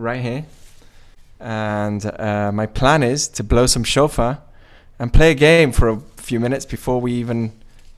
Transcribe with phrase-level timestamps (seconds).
[0.00, 0.46] right here.
[1.38, 4.42] And uh, my plan is to blow some shofar
[4.98, 7.52] and play a game for a few minutes before we even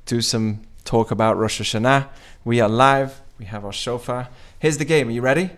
[0.07, 2.09] do some talk about Rosh Hashanah.
[2.45, 3.21] We are live.
[3.39, 4.29] We have our shofar.
[4.59, 5.09] Here's the game.
[5.09, 5.51] Are you ready?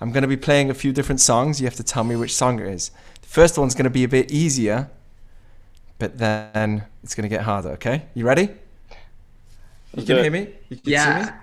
[0.00, 1.60] I'm going to be playing a few different songs.
[1.60, 2.90] You have to tell me which song it is.
[3.20, 4.90] The first one's going to be a bit easier,
[5.98, 8.06] but then it's going to get harder, okay?
[8.14, 8.42] You ready?
[8.42, 8.48] You
[9.94, 10.48] Let's can hear me?
[10.68, 11.38] You can see me?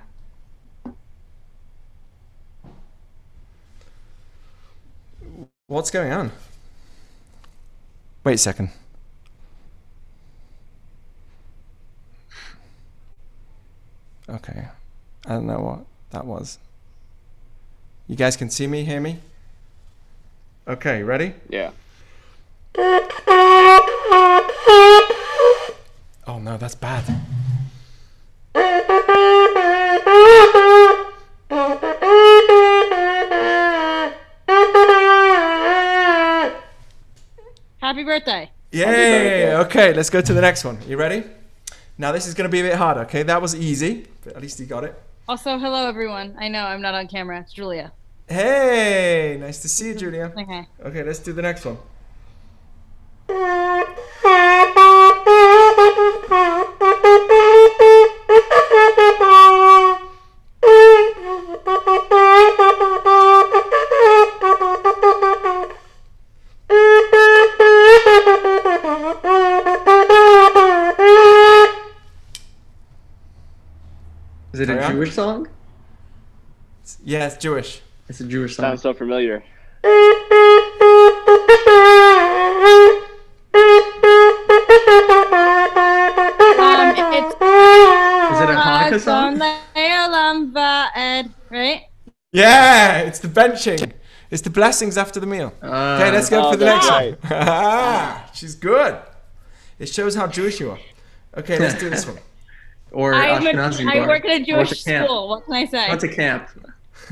[5.69, 6.31] What's going on?
[8.23, 8.69] Wait a second.
[14.29, 14.67] Okay.
[15.25, 15.79] I don't know what
[16.11, 16.57] that was.
[18.07, 19.19] You guys can see me, hear me?
[20.69, 21.33] Okay, ready?
[21.49, 21.71] Yeah.
[26.25, 27.03] Oh no, that's bad.
[37.97, 38.51] Happy birthday.
[38.73, 39.55] Yay!
[39.55, 40.77] Okay, let's go to the next one.
[40.87, 41.23] You ready?
[41.97, 43.23] Now this is going to be a bit harder, okay?
[43.23, 44.93] That was easy, but at least you got it.
[45.27, 46.35] Also, hello everyone.
[46.37, 47.39] I know I'm not on camera.
[47.39, 47.91] It's Julia.
[48.29, 50.31] Hey, nice to see you, Julia.
[50.37, 50.67] Okay.
[50.85, 51.79] Okay, let's do the next one.
[74.57, 74.91] Is it Carry a on.
[74.93, 75.47] Jewish song?
[77.05, 77.81] Yeah, it's Jewish.
[78.09, 78.63] It's a Jewish song.
[78.63, 79.43] Sounds so familiar.
[86.57, 89.39] Um, it's Is it a Hanukkah song?
[91.51, 91.83] Right?
[92.31, 93.91] Yeah, it's the benching.
[94.31, 95.53] It's the blessings after the meal.
[95.61, 98.21] Uh, Okay, let's go oh, for the that's next one.
[98.33, 98.97] She's good.
[99.77, 100.79] It shows how Jewish you are.
[101.37, 102.17] Okay, let's do this one.
[102.91, 105.05] Or I'm a, Ashkenazi I work at a Jewish to camp.
[105.07, 105.27] school.
[105.29, 105.89] What can I say?
[105.89, 106.47] What's a camp?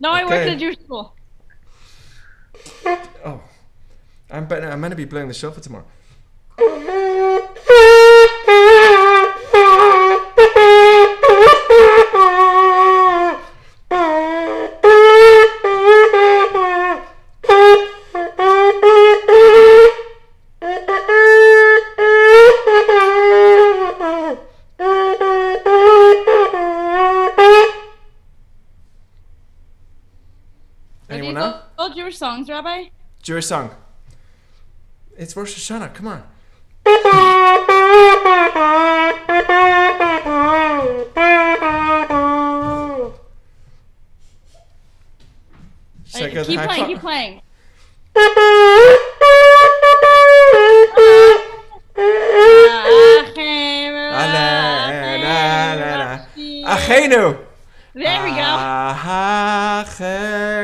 [0.00, 1.14] no, I work at a Jewish school.
[3.24, 3.40] oh,
[4.30, 5.84] I'm, bet- I'm meant to be blowing the shofar tomorrow.
[31.10, 31.60] Are Anyone these know?
[31.78, 32.88] all, all Jewish songs, Rabbi?
[33.22, 33.70] Jewish song.
[35.16, 35.94] It's Rosh Hashanah.
[35.94, 36.22] Come on.
[46.06, 47.42] Should I go the keep playing, keep playing.
[54.08, 54.50] La, la,
[55.74, 56.10] la, la.
[56.76, 57.24] Achenu.
[57.94, 58.50] There we go.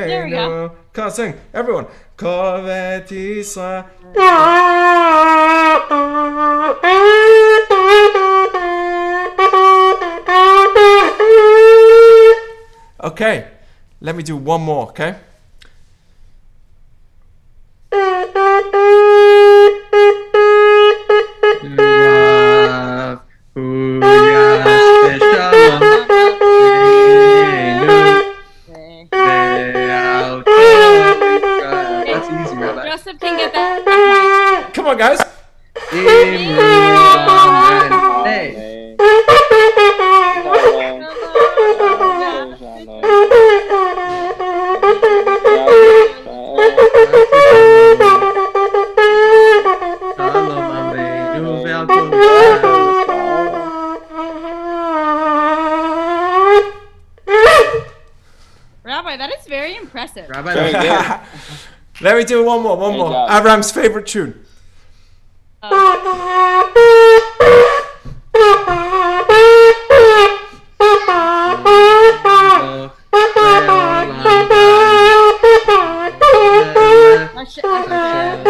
[0.07, 0.84] There we go.
[0.95, 1.35] Come on, sing.
[1.53, 1.87] Everyone.
[2.17, 3.85] Kol vet Yisrael.
[13.03, 13.49] Okay,
[14.01, 15.17] let me do one more, okay?
[59.85, 60.29] impressive.
[60.29, 61.21] Rabbi, Very good.
[62.01, 63.11] Let me do one more, one Great more.
[63.11, 63.31] job.
[63.31, 64.45] Abraham's favorite tune.
[76.35, 78.43] Hashem- Hashem.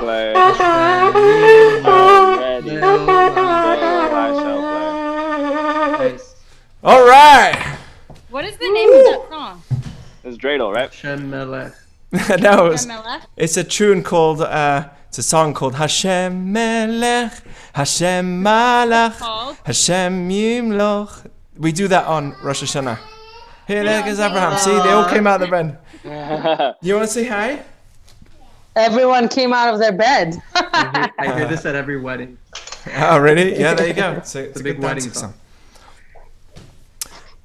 [0.00, 0.32] Play.
[0.34, 2.70] I'm ready.
[2.70, 2.80] Play.
[2.80, 2.82] I
[4.34, 6.18] shall play.
[6.82, 7.78] All right.
[8.30, 9.62] What is the name of that song?
[10.24, 10.92] It's dreidel, right?
[10.92, 11.74] Shem Melech.
[12.40, 13.22] no, it's, MLF?
[13.36, 17.32] it's a tune called, uh, it's a song called Hashem Melech,
[17.74, 21.26] Hashem Malach, Hashem Yimloch.
[21.58, 22.98] We do that on Rosh Hashanah.
[23.66, 24.56] Here, there goes Abraham.
[24.58, 25.78] See, they all came out of the bed.
[26.82, 27.62] You want to say hi?
[28.76, 30.36] Everyone came out of their bed.
[30.54, 32.36] I hear, I hear this at every wedding.
[32.96, 33.58] Oh, really?
[33.58, 34.12] Yeah, there you go.
[34.12, 35.32] It's a, it's The a big good wedding song.
[35.32, 35.34] song.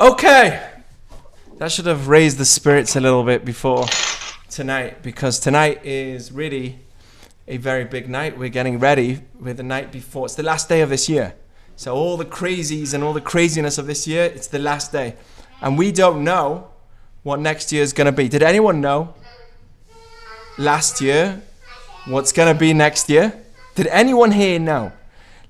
[0.02, 0.70] Okay.
[1.60, 3.86] That should have raised the spirits a little bit before
[4.50, 6.80] tonight because tonight is really
[7.50, 8.38] a very big night.
[8.38, 10.28] We're getting ready with the night before.
[10.28, 11.36] It's the last day of this year.
[11.76, 15.18] So all the crazies and all the craziness of this year, it's the last day.
[15.60, 16.70] And we don't know
[17.24, 18.30] what next year is going to be.
[18.30, 19.14] Did anyone know
[20.58, 21.42] last year
[22.08, 23.38] what's going to be next year?
[23.76, 24.94] Did anyone here know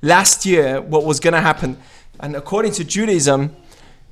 [0.01, 1.77] last year what was going to happen?
[2.19, 3.55] And according to Judaism,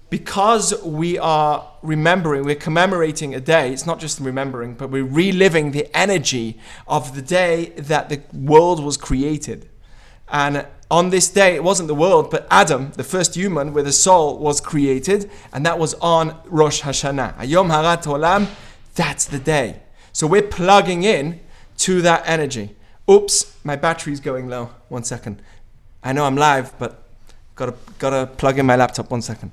[0.10, 5.72] because we are remembering, we're commemorating a day, it's not just remembering, but we're reliving
[5.72, 6.58] the energy
[6.88, 9.70] of the day that the world was created.
[10.30, 13.92] And on this day, it wasn't the world, but Adam, the first human with a
[13.92, 17.38] soul, was created, and that was on Rosh Hashanah.
[17.38, 18.48] Hayom Harat Olam,
[18.96, 19.82] that's the day.
[20.14, 21.42] So we're plugging in
[21.80, 22.76] to that energy.
[23.10, 24.72] Oops, my battery's going low.
[24.90, 25.42] One second.
[26.04, 27.04] I know I'm live, but
[27.56, 29.12] gotta gotta plug in my laptop.
[29.12, 29.52] One second.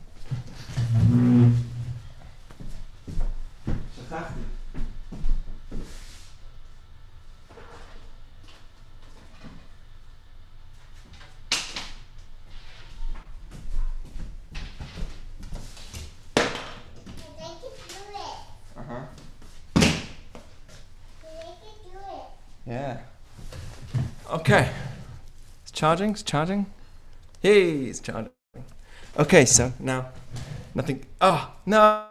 [22.67, 23.00] Yeah.
[24.31, 24.70] Okay.
[25.62, 26.11] It's charging.
[26.12, 26.67] It's charging.
[27.43, 28.31] Hey, it's charging.
[29.19, 30.08] Okay, so now
[30.75, 31.05] nothing.
[31.21, 32.09] Oh ah, no.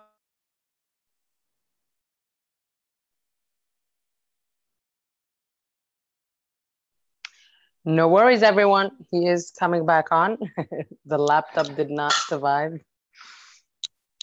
[7.85, 8.91] No worries, everyone.
[9.11, 10.37] He is coming back on.
[11.05, 12.79] the laptop did not survive.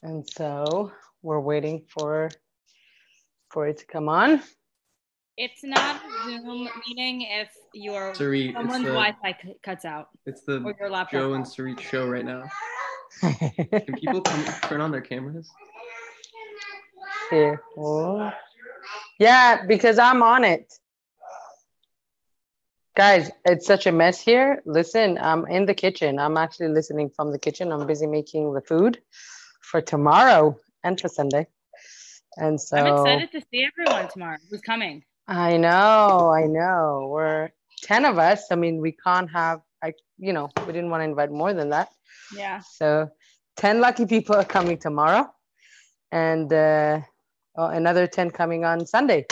[0.02, 2.30] And so we're waiting for
[3.50, 4.40] for it to come on.
[5.36, 10.42] It's not a Zoom meeting if your Sarit, someone's the, Wi-Fi c- cuts out it's
[10.42, 11.12] the or your laptop.
[11.12, 12.44] Joe and Sarit show right now.
[13.20, 15.50] Can people come, turn on their cameras?
[17.30, 17.62] Here.
[17.76, 18.30] Oh.
[19.18, 20.72] Yeah, because I'm on it.
[22.96, 24.62] Guys, it's such a mess here.
[24.66, 26.18] Listen, I'm in the kitchen.
[26.18, 27.70] I'm actually listening from the kitchen.
[27.70, 29.00] I'm busy making the food
[29.60, 31.46] for tomorrow and for Sunday.
[32.36, 34.38] And so I'm excited to see everyone tomorrow.
[34.50, 35.04] Who's coming?
[35.28, 37.08] I know, I know.
[37.10, 37.50] We're
[37.82, 38.46] 10 of us.
[38.50, 41.70] I mean, we can't have, I, you know, we didn't want to invite more than
[41.70, 41.90] that.
[42.34, 42.60] Yeah.
[42.60, 43.10] So
[43.56, 45.30] 10 lucky people are coming tomorrow
[46.12, 47.00] and uh,
[47.56, 49.26] oh, another 10 coming on Sunday.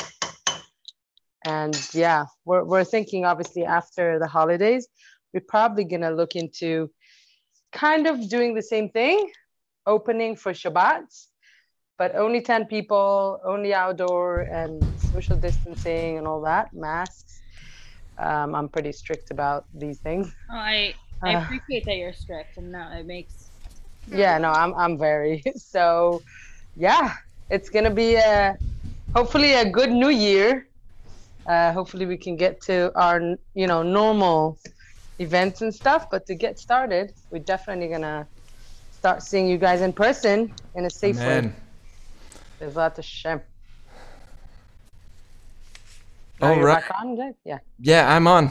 [1.45, 4.89] And yeah, we're, we're thinking obviously after the holidays,
[5.33, 6.91] we're probably going to look into
[7.73, 9.31] kind of doing the same thing,
[9.87, 11.27] opening for Shabbats,
[11.97, 17.41] but only 10 people, only outdoor and social distancing and all that, masks.
[18.19, 20.35] Um, I'm pretty strict about these things.
[20.51, 21.45] I I Uh.
[21.45, 23.51] appreciate that you're strict, and no, it makes
[24.07, 26.23] yeah no i'm i'm very so
[26.77, 27.13] yeah
[27.51, 28.55] it's gonna be a
[29.15, 30.67] hopefully a good new year
[31.49, 33.21] uh hopefully we can get to our
[33.55, 34.59] you know normal
[35.19, 38.27] events and stuff but to get started we're definitely gonna
[38.91, 41.55] start seeing you guys in person in a safe way Man.
[42.59, 43.41] there's a lot of shame
[46.41, 46.79] All you're right.
[46.79, 47.33] back on Jay?
[47.45, 48.51] yeah Yeah, I'm on.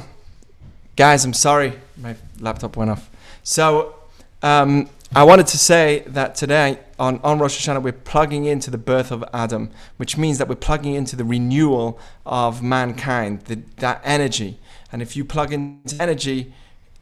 [0.98, 1.74] Guys, I'm sorry.
[1.96, 3.08] My laptop went off.
[3.44, 3.94] So,
[4.42, 8.80] um, I wanted to say that today on, on Rosh Hashanah, we're plugging into the
[8.80, 14.02] birth of Adam, which means that we're plugging into the renewal of mankind, the, that
[14.04, 14.58] energy.
[14.92, 16.52] And if you plug into energy,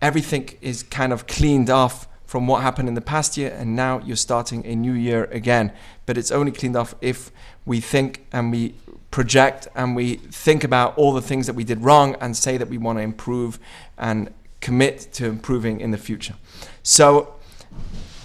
[0.01, 4.01] everything is kind of cleaned off from what happened in the past year, and now
[4.01, 5.71] you're starting a new year again.
[6.05, 7.31] But it's only cleaned off if
[7.65, 8.75] we think and we
[9.15, 12.67] project and we think about all the things that we did wrong and say that
[12.67, 13.57] we want to improve
[13.97, 16.35] and commit to improving in the future.
[16.83, 17.35] So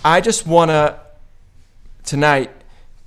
[0.04, 0.98] I just want to
[2.04, 2.50] tonight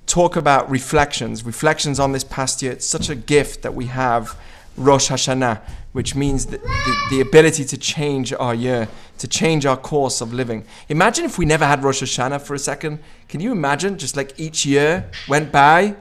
[0.06, 2.72] talk about reflections, reflections on this past year.
[2.72, 4.38] It's such a gift that we have
[4.76, 5.60] Rosh Hashanah,
[5.92, 10.32] which means the, the, the ability to change our year, to change our course of
[10.32, 10.64] living.
[10.88, 12.98] Imagine if we never had Rosh Hashanah for a second.
[13.28, 15.94] Can you imagine just like each year went by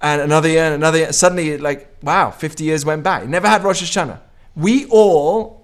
[0.00, 1.12] and another year and another year?
[1.12, 3.24] Suddenly, like, wow, 50 years went by.
[3.24, 4.20] Never had Rosh Hashanah.
[4.54, 5.55] We all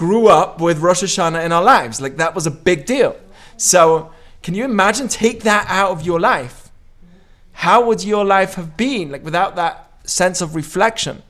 [0.00, 2.00] grew up with Rosh Hashanah in our lives.
[2.00, 3.14] Like, that was a big deal.
[3.58, 4.10] So,
[4.42, 6.70] can you imagine take that out of your life?
[7.52, 11.22] How would your life have been like without that sense of reflection?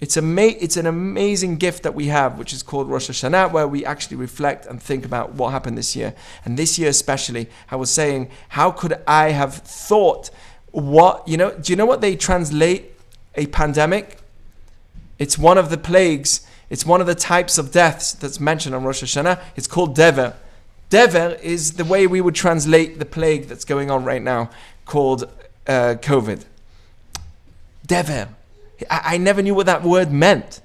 [0.00, 3.68] It's, ama- it's an amazing gift that we have, which is called Rosh Hashanah, where
[3.68, 6.14] we actually reflect and think about what happened this year.
[6.44, 10.30] And this year, especially, I was saying, how could I have thought
[10.72, 11.52] what you know.
[11.52, 12.92] Do you know what they translate
[13.34, 14.18] a pandemic?
[15.18, 16.46] It's one of the plagues.
[16.70, 19.40] It's one of the types of deaths that's mentioned on Rosh Hashanah.
[19.56, 20.34] It's called dever.
[20.90, 24.50] Dever is the way we would translate the plague that's going on right now,
[24.84, 25.24] called
[25.66, 26.44] uh, COVID.
[27.86, 28.28] Dever.
[28.90, 30.60] I, I never knew what that word meant.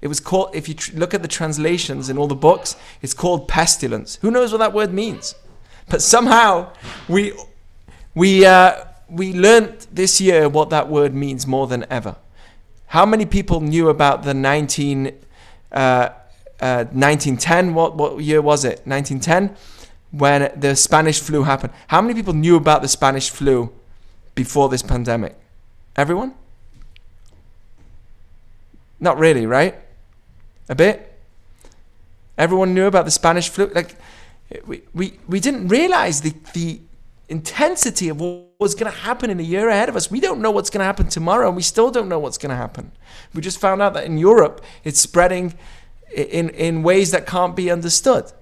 [0.00, 3.14] It was called, if you tr- look at the translations in all the books, it's
[3.14, 4.16] called pestilence.
[4.22, 5.34] Who knows what that word means?
[5.88, 6.72] But somehow
[7.08, 7.32] we,
[8.14, 12.16] we, uh, we learned this year what that word means more than ever.
[12.88, 15.12] How many people knew about the 19,
[15.72, 16.10] uh,
[16.60, 17.74] uh, 1910?
[17.74, 18.80] What, what year was it?
[18.86, 19.56] 1910?
[20.10, 21.72] When the Spanish flu happened.
[21.88, 23.72] How many people knew about the Spanish flu
[24.34, 25.36] before this pandemic?
[25.96, 26.34] Everyone?
[29.00, 29.74] Not really, right?
[30.68, 31.18] A bit?
[32.36, 33.70] Everyone knew about the Spanish flu?
[33.74, 33.96] Like,
[34.66, 36.80] we, we, we didn't realize the, the
[37.28, 40.10] intensity of what was going to happen in a year ahead of us.
[40.10, 42.50] We don't know what's going to happen tomorrow, and we still don't know what's going
[42.50, 42.90] to happen.
[43.34, 45.54] We just found out that in Europe, it's spreading
[46.14, 48.32] in, in ways that can't be understood.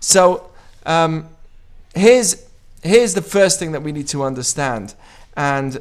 [0.00, 0.50] So,
[0.84, 1.28] um,
[1.94, 2.48] here's,
[2.82, 4.94] here's the first thing that we need to understand.
[5.36, 5.80] And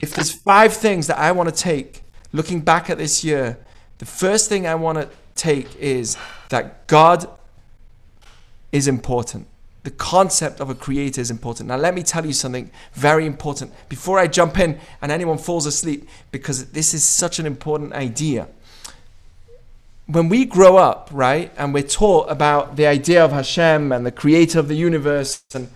[0.00, 3.58] if there's five things that I want to take looking back at this year,
[3.98, 6.16] the first thing I want to take is
[6.50, 7.28] that God
[8.72, 9.46] is important.
[9.88, 11.70] The concept of a creator is important.
[11.70, 15.64] Now, let me tell you something very important before I jump in and anyone falls
[15.64, 18.48] asleep, because this is such an important idea.
[20.04, 24.12] When we grow up, right, and we're taught about the idea of Hashem and the
[24.12, 25.70] creator of the universe, and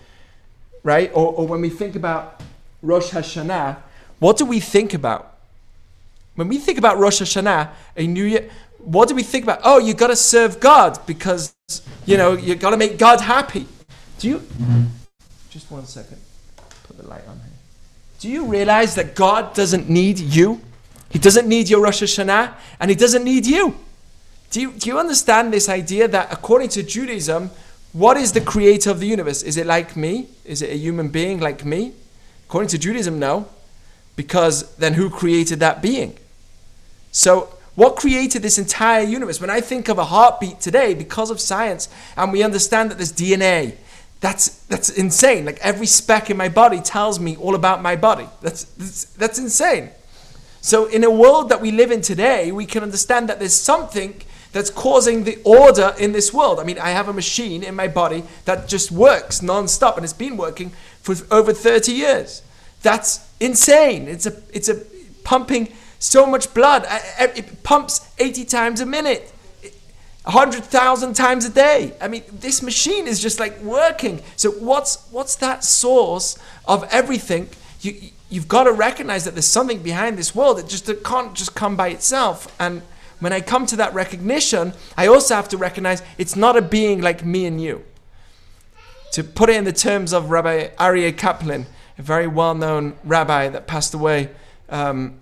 [0.83, 2.39] right, or, or when we think about
[2.83, 3.77] Rosh Hashanah,
[4.19, 5.37] what do we think about?
[6.35, 9.61] When we think about Rosh Hashanah, a new year, what do we think about?
[9.63, 11.55] Oh, you got to serve God because
[12.05, 13.65] you know you got to make God happy.
[14.23, 14.37] Do you?
[14.37, 14.83] Mm-hmm.
[15.49, 16.17] Just one second.
[16.87, 17.57] Put the light on here.
[18.21, 20.61] Do you realize that God doesn't need you?
[21.09, 23.75] He doesn't need your Rosh Hashanah, and He doesn't need you.
[24.49, 27.51] Do you, do you understand this idea that according to Judaism,
[27.91, 29.43] what is the creator of the universe?
[29.43, 30.29] Is it like me?
[30.45, 31.91] Is it a human being like me?
[32.47, 33.49] According to Judaism, no.
[34.15, 36.17] Because then who created that being?
[37.11, 39.41] So, what created this entire universe?
[39.41, 43.11] When I think of a heartbeat today, because of science, and we understand that there's
[43.11, 43.75] DNA,
[44.23, 45.43] that's that's insane.
[45.43, 48.29] Like every speck in my body tells me all about my body.
[48.41, 49.89] That's that's, that's insane.
[50.61, 54.21] So, in a world that we live in today, we can understand that there's something
[54.53, 56.61] that's causing the order in this world.
[56.61, 60.13] I mean, I have a machine in my body that just works non-stop, and it's
[60.13, 60.69] been working
[61.01, 62.43] for over 30 years.
[62.81, 64.07] That's insane.
[64.07, 64.85] It's a it's a
[65.25, 66.85] pumping so much blood.
[67.19, 69.32] It pumps 80 times a minute,
[70.23, 71.93] 100,000 times a day.
[71.99, 74.21] I mean, this machine is just like working.
[74.37, 77.49] So what's what's that source of everything?
[77.81, 80.59] You you've got to recognize that there's something behind this world.
[80.59, 82.53] It just it can't just come by itself.
[82.59, 82.81] And
[83.19, 87.01] when I come to that recognition, I also have to recognize it's not a being
[87.01, 87.83] like me and you.
[89.11, 93.67] To put it in the terms of Rabbi Aryeh Kaplan, a very well-known rabbi that
[93.67, 94.29] passed away.
[94.69, 95.19] Um,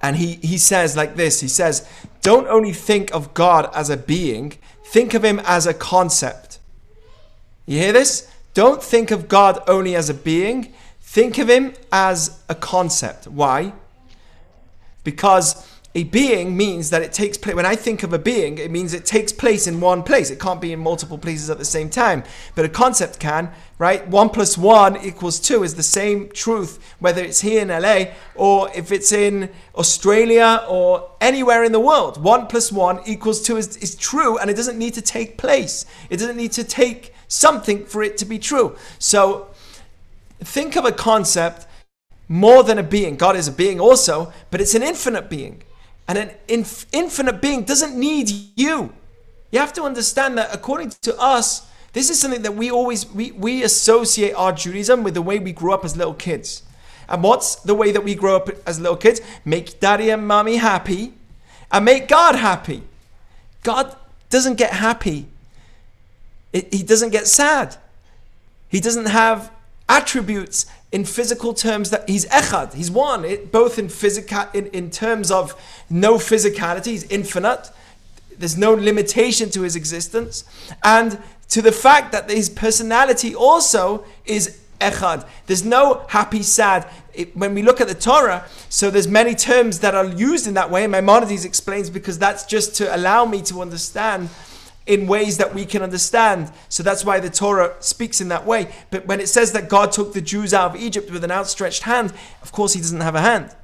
[0.00, 1.86] and he, he says like this he says,
[2.28, 4.52] Don't only think of God as a being,
[4.84, 6.58] think of him as a concept.
[7.64, 8.30] You hear this?
[8.52, 13.28] Don't think of God only as a being, think of him as a concept.
[13.28, 13.72] Why?
[15.04, 17.56] Because a being means that it takes place.
[17.56, 20.28] When I think of a being, it means it takes place in one place.
[20.28, 22.24] It can't be in multiple places at the same time.
[22.54, 24.06] But a concept can, right?
[24.08, 28.70] One plus one equals two is the same truth, whether it's here in LA or
[28.74, 32.22] if it's in Australia or anywhere in the world.
[32.22, 35.86] One plus one equals two is, is true and it doesn't need to take place.
[36.10, 38.76] It doesn't need to take something for it to be true.
[38.98, 39.48] So
[40.40, 41.66] think of a concept
[42.28, 43.16] more than a being.
[43.16, 45.62] God is a being also, but it's an infinite being.
[46.08, 48.92] And an inf- infinite being doesn't need you.
[49.52, 53.32] You have to understand that according to us, this is something that we always we,
[53.32, 56.62] we associate our Judaism with the way we grew up as little kids.
[57.08, 59.20] And what's the way that we grow up as little kids?
[59.44, 61.14] Make daddy and mommy happy
[61.72, 62.82] and make God happy.
[63.62, 63.96] God
[64.28, 65.26] doesn't get happy.
[66.52, 67.76] It, he doesn't get sad.
[68.68, 69.50] He doesn't have
[69.88, 74.90] attributes in physical terms that he's echad, he's one, it, both in physical in, in
[74.90, 75.54] terms of
[75.90, 77.70] no physicality, he's infinite.
[78.38, 80.44] There's no limitation to his existence,
[80.82, 85.26] and to the fact that his personality also is echad.
[85.46, 86.88] There's no happy, sad.
[87.14, 90.54] It, when we look at the Torah, so there's many terms that are used in
[90.54, 90.86] that way.
[90.86, 94.28] Maimonides explains because that's just to allow me to understand
[94.86, 96.50] in ways that we can understand.
[96.68, 98.72] So that's why the Torah speaks in that way.
[98.90, 101.82] But when it says that God took the Jews out of Egypt with an outstretched
[101.82, 102.12] hand,
[102.42, 103.54] of course, He doesn't have a hand.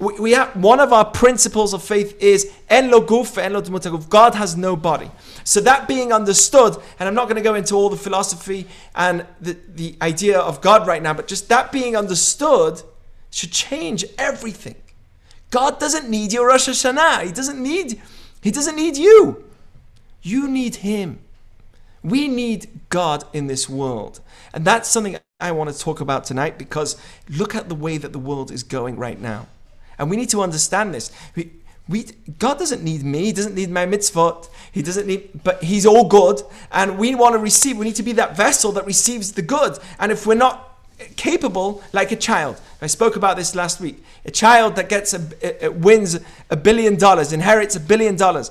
[0.00, 3.60] We, we have one of our principles of faith is en lo guf, en lo
[4.08, 5.10] God has no body.
[5.44, 9.26] So that being understood, and I'm not going to go into all the philosophy and
[9.40, 12.82] the, the idea of God right now, but just that being understood
[13.30, 14.76] should change everything.
[15.50, 17.24] God doesn't need your Rosh Hashanah.
[17.24, 18.00] He doesn't need,
[18.40, 19.44] he doesn't need you.
[20.22, 21.20] You need him.
[22.02, 24.20] We need God in this world.
[24.54, 26.96] And that's something I want to talk about tonight because
[27.28, 29.46] look at the way that the world is going right now.
[30.00, 31.12] And we need to understand this.
[31.36, 31.50] We,
[31.86, 32.06] we,
[32.38, 33.26] God doesn't need me.
[33.26, 34.48] He doesn't need my mitzvot.
[34.72, 36.40] He doesn't need, but He's all good.
[36.72, 37.76] And we want to receive.
[37.76, 39.78] We need to be that vessel that receives the good.
[39.98, 40.78] And if we're not
[41.16, 44.02] capable, like a child, I spoke about this last week.
[44.24, 48.50] A child that gets a, wins a billion dollars, inherits a billion dollars.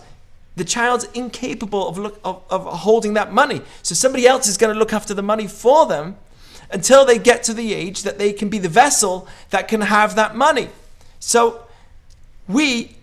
[0.55, 3.61] The child's incapable of, look, of, of holding that money.
[3.81, 6.17] So somebody else is going to look after the money for them
[6.69, 10.15] until they get to the age that they can be the vessel that can have
[10.15, 10.69] that money.
[11.19, 11.65] So
[12.47, 12.95] we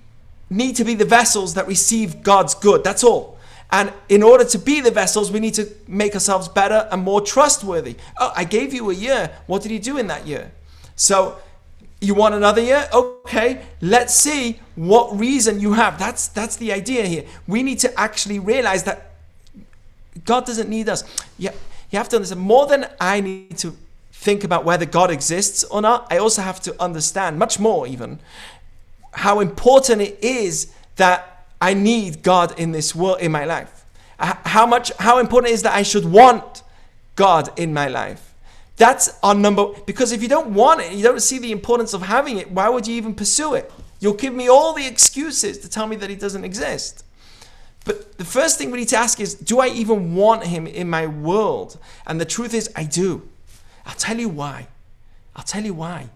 [0.50, 2.84] need to be the vessels that receive God's good.
[2.84, 3.38] That's all.
[3.70, 7.20] And in order to be the vessels, we need to make ourselves better and more
[7.20, 7.96] trustworthy.
[8.16, 9.30] Oh, I gave you a year.
[9.46, 10.52] What did you do in that year?
[10.94, 11.38] So
[12.00, 12.88] you want another year?
[12.92, 15.98] Okay, let's see what reason you have.
[15.98, 17.24] That's that's the idea here.
[17.46, 19.10] We need to actually realize that
[20.24, 21.02] God doesn't need us.
[21.36, 21.52] Yeah,
[21.90, 23.76] you have to understand more than I need to
[24.26, 28.18] think about whether God exists or not, I also have to understand, much more even,
[29.12, 33.84] how important it is that I need God in this world, in my life.
[34.18, 36.64] How much, how important it is that I should want
[37.14, 38.34] God in my life.
[38.76, 42.02] That's our number, because if you don't want it, you don't see the importance of
[42.02, 43.72] having it, why would you even pursue it?
[44.00, 47.04] You'll give me all the excuses to tell me that He doesn't exist.
[47.84, 50.90] But the first thing we need to ask is, do I even want Him in
[50.90, 51.78] my world?
[52.06, 53.22] And the truth is, I do.
[53.86, 54.66] I'll tell you why.
[55.34, 56.08] I'll tell you why.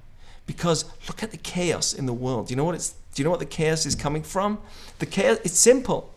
[0.46, 2.48] Because look at the chaos in the world.
[2.48, 4.59] Do you know what it's do you know what the chaos is coming from?
[4.98, 6.12] The chaos it's simple.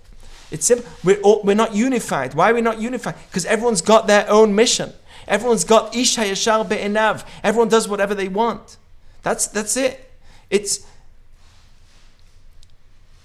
[0.51, 0.89] It's simple.
[1.03, 2.35] We're, all, we're not unified.
[2.35, 3.15] Why are we not unified?
[3.27, 4.93] Because everyone's got their own mission.
[5.27, 7.25] Everyone's got Ish HaYashar Be'enav.
[7.43, 8.77] Everyone does whatever they want.
[9.21, 10.11] That's that's it.
[10.49, 10.85] It's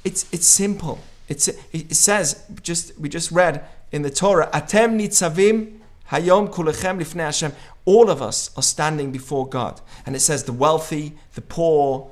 [0.04, 1.00] it's it's simple.
[1.28, 5.77] It's it says just we just read in the Torah, Atem nitzavim
[6.10, 7.52] hayom kulechem lifnei Hashem
[7.88, 9.80] all of us are standing before God.
[10.04, 12.10] And it says the wealthy, the poor.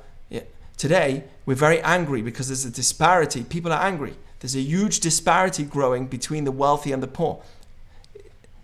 [0.75, 3.43] Today, we're very angry because there's a disparity.
[3.43, 4.15] People are angry.
[4.39, 7.41] There's a huge disparity growing between the wealthy and the poor.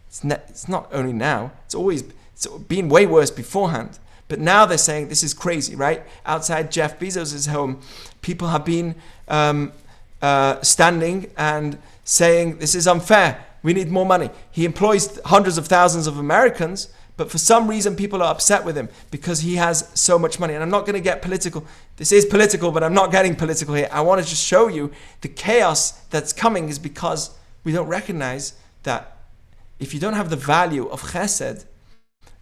[0.07, 3.99] It's, ne- it's not only now, it's always it's been way worse beforehand.
[4.27, 6.03] But now they're saying this is crazy, right?
[6.25, 7.79] Outside Jeff Bezos' home,
[8.21, 8.95] people have been
[9.27, 9.71] um,
[10.19, 13.45] uh, standing and saying this is unfair.
[13.63, 14.29] We need more money.
[14.51, 18.75] He employs hundreds of thousands of Americans, but for some reason, people are upset with
[18.75, 20.53] him because he has so much money.
[20.53, 21.65] And I'm not going to get political.
[21.97, 23.87] This is political, but I'm not getting political here.
[23.91, 27.31] I want to just show you the chaos that's coming is because
[27.63, 29.17] we don't recognize that
[29.79, 31.65] if you don't have the value of chesed,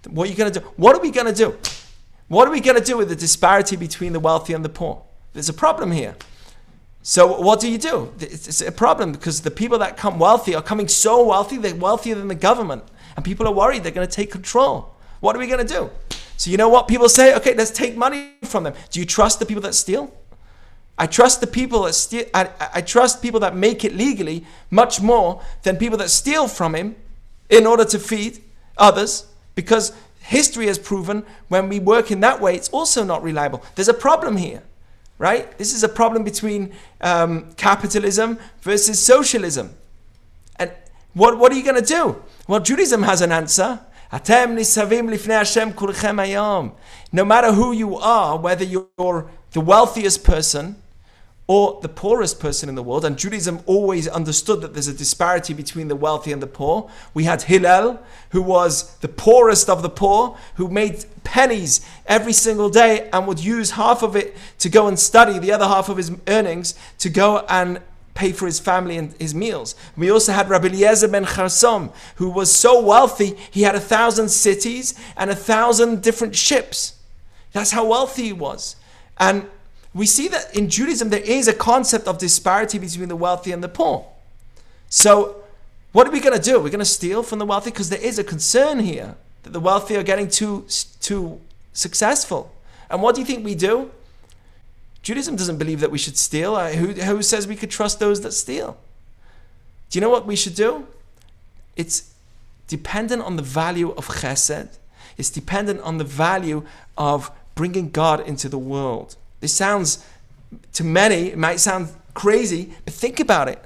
[0.09, 0.65] what are you going to do?
[0.77, 1.57] What are we going to do?
[2.27, 5.03] What are we going to do with the disparity between the wealthy and the poor?
[5.33, 6.15] There's a problem here.
[7.03, 8.13] So what do you do?
[8.19, 12.15] It's a problem because the people that come wealthy are coming so wealthy, they're wealthier
[12.15, 12.83] than the government.
[13.15, 14.95] And people are worried they're going to take control.
[15.19, 15.89] What are we going to do?
[16.37, 16.87] So, you know what?
[16.87, 18.73] People say, okay, let's take money from them.
[18.89, 20.11] Do you trust the people that steal?
[20.97, 25.01] I trust the people that steal, I, I trust people that make it legally much
[25.01, 26.95] more than people that steal from him
[27.49, 28.43] in order to feed
[28.77, 33.63] others because history has proven when we work in that way, it's also not reliable.
[33.75, 34.63] There's a problem here,
[35.21, 35.55] right?
[35.59, 39.69] This is a problem between um, capitalism versus socialism.
[40.55, 40.71] And
[41.13, 42.23] what, what are you going to do?
[42.47, 43.79] Well, Judaism has an answer.
[47.11, 50.80] No matter who you are, whether you're the wealthiest person
[51.51, 55.53] or the poorest person in the world, and Judaism always understood that there's a disparity
[55.53, 56.89] between the wealthy and the poor.
[57.13, 62.69] We had Hillel, who was the poorest of the poor, who made pennies every single
[62.69, 65.97] day and would use half of it to go and study, the other half of
[65.97, 67.81] his earnings to go and
[68.13, 69.75] pay for his family and his meals.
[69.97, 74.29] We also had Rabbi Eliezer ben Charsom, who was so wealthy, he had a thousand
[74.29, 76.93] cities and a thousand different ships.
[77.51, 78.77] That's how wealthy he was.
[79.17, 79.49] And
[79.93, 83.63] we see that in Judaism, there is a concept of disparity between the wealthy and
[83.63, 84.07] the poor.
[84.89, 85.43] So,
[85.91, 86.59] what are we going to do?
[86.59, 89.59] We're going to steal from the wealthy because there is a concern here that the
[89.59, 90.65] wealthy are getting too,
[91.01, 91.41] too
[91.73, 92.53] successful.
[92.89, 93.91] And what do you think we do?
[95.01, 96.57] Judaism doesn't believe that we should steal.
[96.57, 98.77] Who, who says we could trust those that steal?
[99.89, 100.87] Do you know what we should do?
[101.75, 102.13] It's
[102.67, 104.77] dependent on the value of chesed.
[105.17, 106.63] It's dependent on the value
[106.97, 109.17] of bringing God into the world.
[109.41, 110.05] This sounds,
[110.73, 113.61] to many, it might sound crazy, but think about it.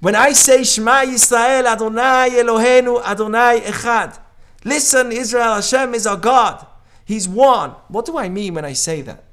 [0.00, 4.20] When I say Shema Yisrael Adonai Eloheinu Adonai Echad,
[4.64, 6.64] listen, Israel, Hashem is our God.
[7.04, 7.70] He's one.
[7.88, 9.24] What do I mean when I say that?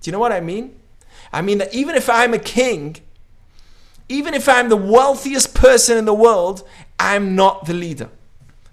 [0.00, 0.80] Do you know what I mean?
[1.32, 2.96] I mean that even if I'm a king,
[4.08, 6.66] even if I'm the wealthiest person in the world,
[6.98, 8.08] I'm not the leader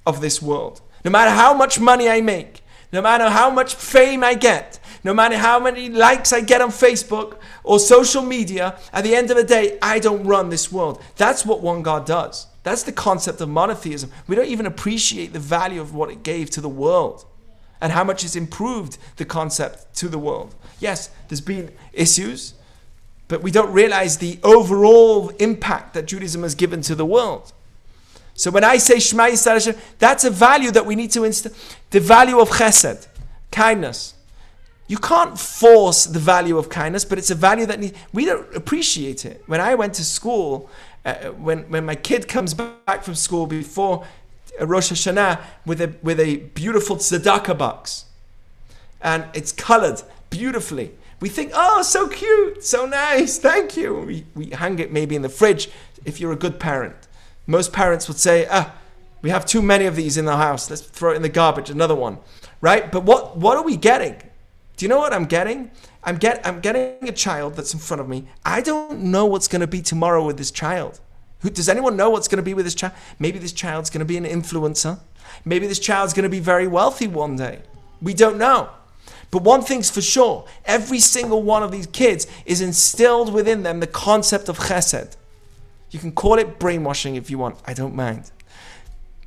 [0.05, 0.81] of this world.
[1.03, 5.13] No matter how much money I make, no matter how much fame I get, no
[5.13, 9.37] matter how many likes I get on Facebook or social media, at the end of
[9.37, 11.01] the day, I don't run this world.
[11.15, 12.47] That's what one God does.
[12.63, 14.11] That's the concept of monotheism.
[14.27, 17.25] We don't even appreciate the value of what it gave to the world
[17.79, 20.55] and how much it's improved the concept to the world.
[20.79, 22.53] Yes, there's been issues,
[23.27, 27.53] but we don't realize the overall impact that Judaism has given to the world.
[28.33, 31.53] So when I say Shema Yisrael Hashem, that's a value that we need to instill.
[31.89, 33.07] The value of chesed,
[33.51, 34.13] kindness.
[34.87, 37.79] You can't force the value of kindness, but it's a value that
[38.13, 39.43] we don't appreciate it.
[39.45, 40.69] When I went to school,
[41.03, 44.05] uh, when, when my kid comes back from school before
[44.61, 48.05] Rosh Hashanah with a, with a beautiful tzedakah box,
[49.01, 50.91] and it's colored beautifully.
[51.19, 53.93] We think, oh, so cute, so nice, thank you.
[53.93, 55.69] We, we hang it maybe in the fridge
[56.05, 56.95] if you're a good parent.
[57.45, 58.73] Most parents would say, ah,
[59.21, 60.69] we have too many of these in the house.
[60.69, 62.19] Let's throw it in the garbage, another one.
[62.61, 62.91] Right?
[62.91, 64.21] But what, what are we getting?
[64.77, 65.71] Do you know what I'm getting?
[66.03, 68.25] I'm, get, I'm getting a child that's in front of me.
[68.45, 71.01] I don't know what's going to be tomorrow with this child.
[71.39, 72.93] Who, does anyone know what's going to be with this child?
[73.19, 74.99] Maybe this child's going to be an influencer.
[75.43, 77.61] Maybe this child's going to be very wealthy one day.
[78.01, 78.69] We don't know.
[79.31, 83.79] But one thing's for sure every single one of these kids is instilled within them
[83.79, 85.17] the concept of chesed.
[85.89, 88.31] You can call it brainwashing if you want, I don't mind.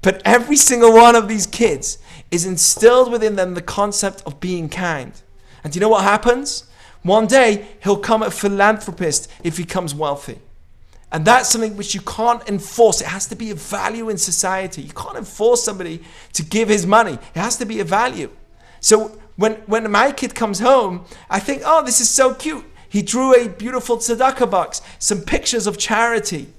[0.02, 1.98] But every single one of these kids
[2.30, 5.12] is instilled within them the concept of being kind.
[5.62, 6.64] And do you know what happens?
[7.02, 10.38] One day he'll come a philanthropist if he becomes wealthy.
[11.12, 13.00] And that's something which you can't enforce.
[13.00, 14.82] It has to be a value in society.
[14.82, 16.02] You can't enforce somebody
[16.34, 17.14] to give his money.
[17.14, 18.30] It has to be a value.
[18.80, 22.64] So when, when my kid comes home, I think, oh, this is so cute.
[22.88, 26.52] He drew a beautiful tzedakah box, some pictures of charity.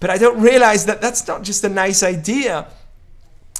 [0.00, 2.68] But I don't realize that that's not just a nice idea.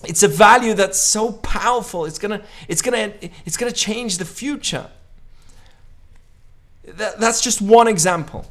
[0.04, 2.04] It's a value that's so powerful.
[2.04, 4.90] It's gonna, it's gonna, it's gonna change the future.
[6.84, 8.50] That, that's just one example.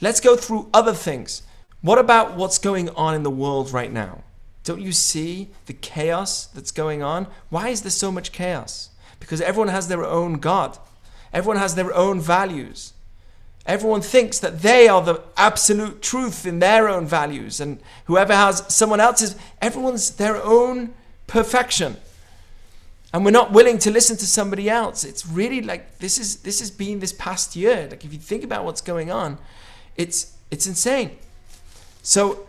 [0.00, 1.42] Let's go through other things.
[1.80, 4.22] What about what's going on in the world right now?
[4.64, 7.26] Don't you see the chaos that's going on?
[7.50, 8.90] Why is there so much chaos?
[9.20, 10.78] Because everyone has their own God.
[11.32, 12.93] Everyone has their own values.
[13.66, 18.62] Everyone thinks that they are the absolute truth in their own values, and whoever has
[18.68, 20.92] someone else's, everyone's their own
[21.26, 21.96] perfection.
[23.12, 25.04] And we're not willing to listen to somebody else.
[25.04, 27.86] It's really like this is this has been this past year.
[27.88, 29.38] Like if you think about what's going on,
[29.96, 31.16] it's it's insane.
[32.02, 32.46] So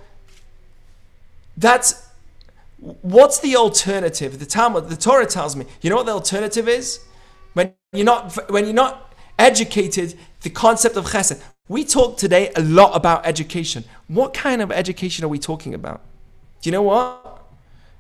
[1.56, 2.10] that's
[2.80, 4.40] what's the alternative?
[4.40, 5.66] The Talmud, the Torah tells me.
[5.82, 7.00] You know what the alternative is?
[7.54, 11.42] When you're not when you're not educated, the concept of chesed.
[11.68, 13.84] We talk today a lot about education.
[14.08, 16.02] What kind of education are we talking about?
[16.62, 17.42] Do you know what?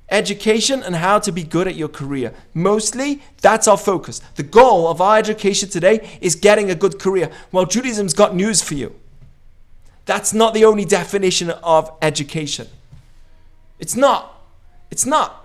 [0.10, 2.36] Education and how to be good at your career.
[2.53, 4.19] Mostly, that's our focus.
[4.36, 7.31] The goal of our education today is getting a good career.
[7.51, 8.93] Well, Judaism's got news for you.
[10.05, 12.67] That's not the only definition of education.
[13.79, 14.39] It's not.
[14.91, 15.44] It's not.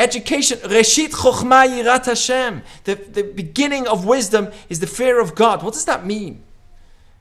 [0.00, 2.62] Education, Reshit Yirat Hashem.
[2.84, 5.62] The, the beginning of wisdom is the fear of God.
[5.62, 6.42] What does that mean?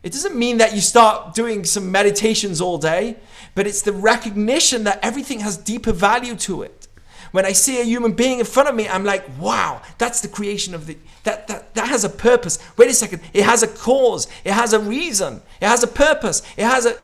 [0.01, 3.17] It doesn't mean that you start doing some meditations all day,
[3.53, 6.87] but it's the recognition that everything has deeper value to it.
[7.33, 10.29] When I see a human being in front of me, I'm like, wow, that's the
[10.29, 12.59] creation of the that that, that has a purpose.
[12.77, 16.41] Wait a second, it has a cause, it has a reason, it has a purpose,
[16.57, 16.97] it has a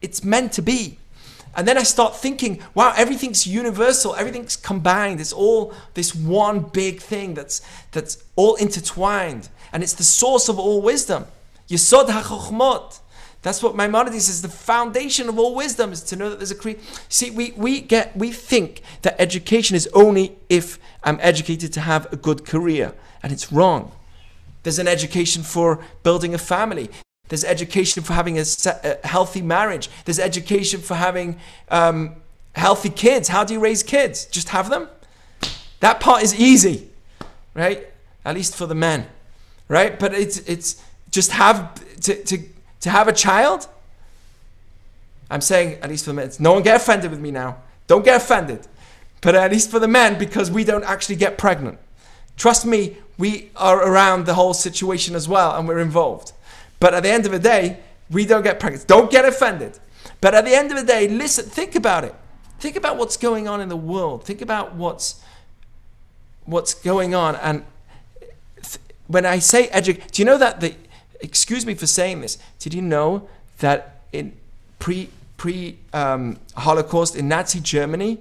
[0.00, 0.98] it's meant to be.
[1.54, 5.20] And then I start thinking, wow, everything's universal, everything's combined.
[5.20, 7.60] It's all this one big thing that's
[7.90, 9.48] that's all intertwined.
[9.72, 11.26] And it's the source of all wisdom.
[11.68, 13.00] Yesod HaChochmot.
[13.42, 14.40] That's what Maimonides says.
[14.40, 16.70] The foundation of all wisdom is to know that there's a cre.
[17.08, 22.10] See, we, we get we think that education is only if I'm educated to have
[22.12, 23.92] a good career, and it's wrong.
[24.62, 26.88] There's an education for building a family.
[27.32, 28.44] There's education for having a,
[28.84, 29.88] a healthy marriage.
[30.04, 31.40] There's education for having
[31.70, 32.16] um,
[32.54, 33.28] healthy kids.
[33.28, 34.26] How do you raise kids?
[34.26, 34.86] Just have them?
[35.80, 36.90] That part is easy,
[37.54, 37.86] right?
[38.26, 39.06] At least for the men,
[39.66, 39.98] right?
[39.98, 42.38] But it's, it's just have to, to,
[42.80, 43.66] to have a child.
[45.30, 47.62] I'm saying, at least for the men, no one get offended with me now.
[47.86, 48.68] Don't get offended.
[49.22, 51.78] But at least for the men, because we don't actually get pregnant.
[52.36, 56.32] Trust me, we are around the whole situation as well and we're involved.
[56.82, 57.78] But at the end of the day,
[58.10, 58.88] we don't get pregnant.
[58.88, 59.78] Don't get offended.
[60.20, 62.12] But at the end of the day, listen, think about it.
[62.58, 64.24] Think about what's going on in the world.
[64.24, 65.22] Think about what's
[66.44, 67.36] what's going on.
[67.36, 67.64] And
[68.56, 70.74] th- when I say educate, do you know that the
[71.20, 72.36] excuse me for saying this?
[72.58, 74.32] Did you know that in
[74.80, 78.18] pre pre um, Holocaust in Nazi Germany,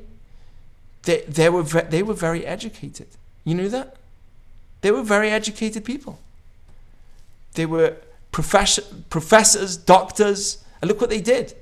[1.02, 3.08] they, they were ve- they were very educated.
[3.44, 3.96] You knew that?
[4.82, 6.20] They were very educated people.
[7.56, 7.98] They were
[8.32, 11.54] professor, professors, doctors, and look what they did.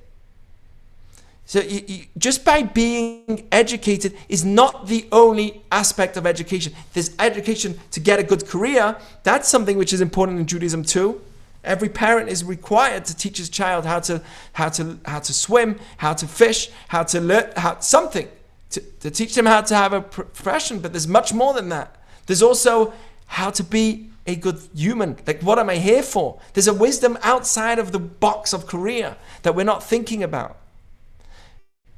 [1.46, 6.74] So you, you, just by being educated is not the only aspect of education.
[6.94, 8.96] There's education to get a good career.
[9.24, 11.22] That's something which is important in Judaism too.
[11.64, 14.22] Every parent is required to teach his child how to
[14.54, 18.28] how to how to swim, how to fish, how to learn how something
[18.70, 20.80] to, to teach them how to have a profession.
[20.80, 21.96] But there's much more than that.
[22.28, 22.94] There's also
[23.26, 25.18] how to be a good human.
[25.26, 26.40] Like, what am I here for?
[26.54, 30.58] There's a wisdom outside of the box of career that we're not thinking about.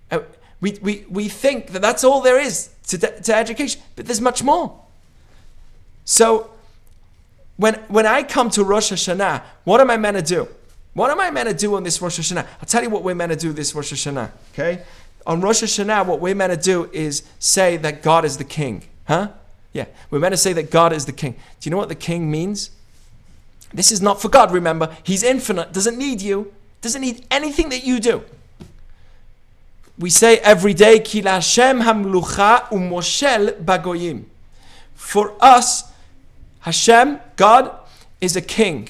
[0.10, 0.20] Uh,
[0.60, 4.44] we, we, we think that that's all there is to, to education, but there's much
[4.44, 4.80] more.
[6.06, 6.52] So,
[7.58, 10.48] when, when I come to Rosh Hashanah, what am I meant to do?
[10.94, 12.46] What am I meant to do on this Rosh Hashanah?
[12.60, 14.84] I'll tell you what we're meant to do this Rosh Hashanah, okay?
[15.26, 18.84] On Rosh Hashanah, what we're meant to do is say that God is the king,
[19.08, 19.30] huh?
[19.74, 21.34] Yeah, we're meant to say that God is the king.
[21.34, 22.72] Do you know what the king means?
[23.74, 24.96] This is not for God, remember.
[25.04, 28.24] He's infinite, doesn't need you, doesn't need anything that you do.
[29.98, 34.26] We say every day, Ki Hashem hamlucha um umoshel bagoyim.
[34.96, 35.92] For us,
[36.62, 37.72] Hashem, God,
[38.20, 38.90] is a king.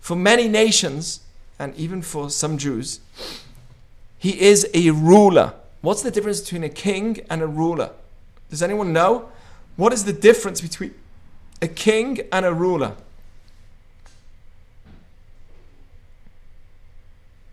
[0.00, 1.20] For many nations,
[1.58, 3.00] and even for some Jews,
[4.18, 5.54] he is a ruler.
[5.80, 7.90] What's the difference between a king and a ruler?
[8.50, 9.30] Does anyone know?
[9.78, 10.92] What is the difference between
[11.62, 12.96] a king and a ruler?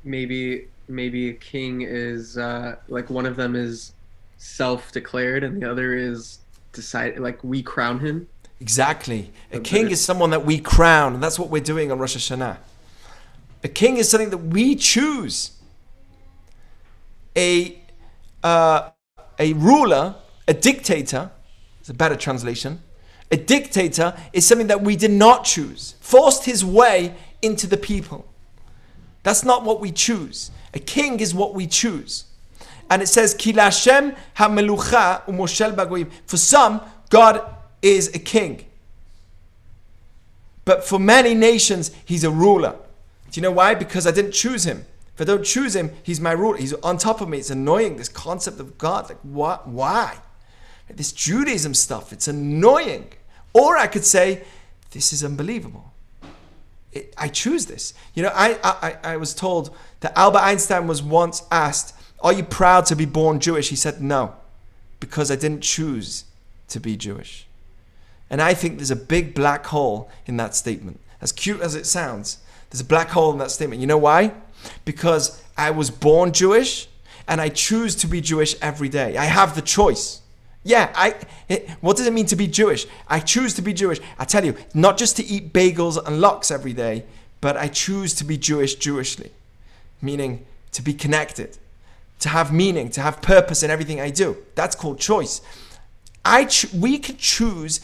[0.04, 3.94] Maybe maybe a king is uh, like one of them is
[4.38, 6.40] self-declared and the other is
[6.74, 8.28] decided like we crown him.
[8.60, 9.32] Exactly.
[9.52, 12.58] A king is someone that we crown, and that's what we're doing on Rosh Hashanah.
[13.64, 15.52] A king is something that we choose.
[17.38, 17.80] A
[18.44, 18.90] uh,
[19.38, 20.16] a ruler,
[20.48, 21.30] a dictator,
[21.86, 22.82] it's a better translation.
[23.30, 28.26] A dictator is something that we did not choose, forced his way into the people.
[29.22, 30.50] That's not what we choose.
[30.74, 32.24] A king is what we choose.
[32.90, 33.36] And it says,
[35.76, 36.10] bagoyim.
[36.26, 38.66] For some, God is a king.
[40.66, 42.76] But for many nations, he's a ruler.
[43.30, 43.76] Do you know why?
[43.76, 44.88] Because I didn't choose him.
[45.14, 46.58] If I don't choose him, he's my ruler.
[46.58, 47.38] He's on top of me.
[47.38, 49.10] It's annoying, this concept of God.
[49.10, 49.68] Like, what?
[49.68, 50.18] Why?
[50.90, 53.08] This Judaism stuff, it's annoying.
[53.54, 54.44] Or I could say,
[54.92, 55.92] this is unbelievable.
[56.92, 57.94] It, I choose this.
[58.14, 62.44] You know, I, I, I was told that Albert Einstein was once asked, Are you
[62.44, 63.70] proud to be born Jewish?
[63.70, 64.36] He said, No,
[65.00, 66.26] because I didn't choose
[66.70, 67.46] to be Jewish.
[68.30, 71.00] And I think there's a big black hole in that statement.
[71.22, 73.82] As cute as it sounds, there's a black hole in that statement.
[73.82, 74.34] You know why?
[74.84, 76.88] Because I was born Jewish
[77.28, 79.18] and I choose to be Jewish every day.
[79.18, 80.22] I have the choice.
[80.66, 81.14] Yeah, I.
[81.80, 82.88] What does it mean to be Jewish?
[83.08, 84.00] I choose to be Jewish.
[84.18, 87.06] I tell you, not just to eat bagels and lox every day,
[87.40, 89.30] but I choose to be Jewish Jewishly,
[90.02, 91.60] meaning to be connected,
[92.20, 94.38] to have meaning, to have purpose in everything I do.
[94.56, 95.40] That's called choice.
[96.26, 97.80] I ch- we could choose.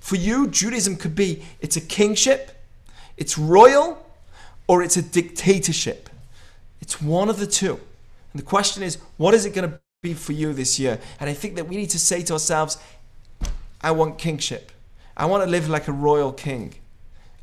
[0.00, 2.60] For you, Judaism could be it's a kingship,
[3.16, 4.04] it's royal,
[4.66, 6.10] or it's a dictatorship.
[6.80, 7.74] It's one of the two.
[8.32, 11.00] And the question is, what is it going to be for you this year?
[11.18, 12.78] And I think that we need to say to ourselves,
[13.80, 14.70] I want kingship.
[15.16, 16.74] I want to live like a royal king.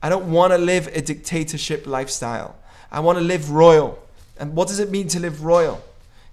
[0.02, 2.56] I don't want to live a dictatorship lifestyle.
[2.90, 4.02] I want to live royal.
[4.40, 5.84] And what does it mean to live royal?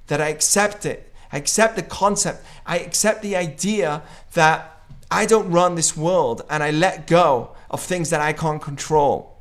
[0.07, 1.13] That I accept it.
[1.33, 2.45] I accept the concept.
[2.65, 4.03] I accept the idea
[4.35, 4.81] that
[5.11, 9.39] I don't run this world and I let go of things that I can't control.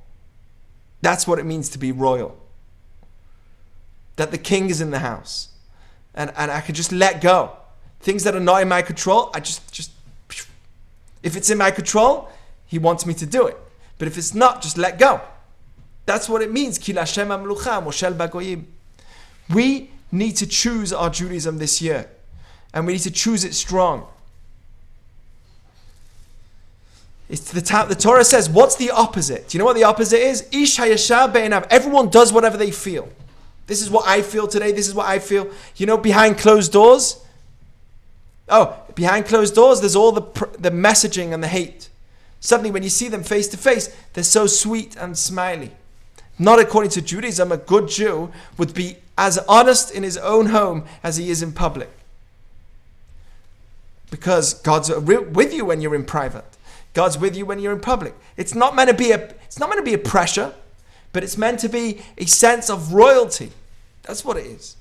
[1.03, 2.35] That's what it means to be royal.
[4.15, 5.50] That the king is in the house.
[6.13, 7.55] And, and I can just let go.
[8.01, 9.91] Things that are not in my control, I just, just,
[11.23, 12.29] if it's in my control,
[12.65, 13.57] he wants me to do it.
[13.97, 15.21] But if it's not, just let go.
[16.05, 16.79] That's what it means.
[19.53, 22.09] We need to choose our Judaism this year.
[22.73, 24.07] And we need to choose it strong.
[27.29, 29.47] It's the, the Torah says, what's the opposite?
[29.47, 30.47] Do you know what the opposite is?
[31.69, 33.07] Everyone does whatever they feel.
[33.71, 34.73] This is what I feel today.
[34.73, 35.49] This is what I feel.
[35.77, 37.23] You know, behind closed doors.
[38.49, 41.87] Oh, behind closed doors, there's all the pr- the messaging and the hate.
[42.41, 45.71] Suddenly, when you see them face to face, they're so sweet and smiley.
[46.37, 50.83] Not according to Judaism, a good Jew would be as honest in his own home
[51.01, 51.89] as he is in public.
[54.09, 56.43] Because God's with you when you're in private.
[56.93, 58.15] God's with you when you're in public.
[58.35, 60.53] It's not meant to be a it's not meant to be a pressure,
[61.13, 63.53] but it's meant to be a sense of royalty.
[64.03, 64.75] That's what it is.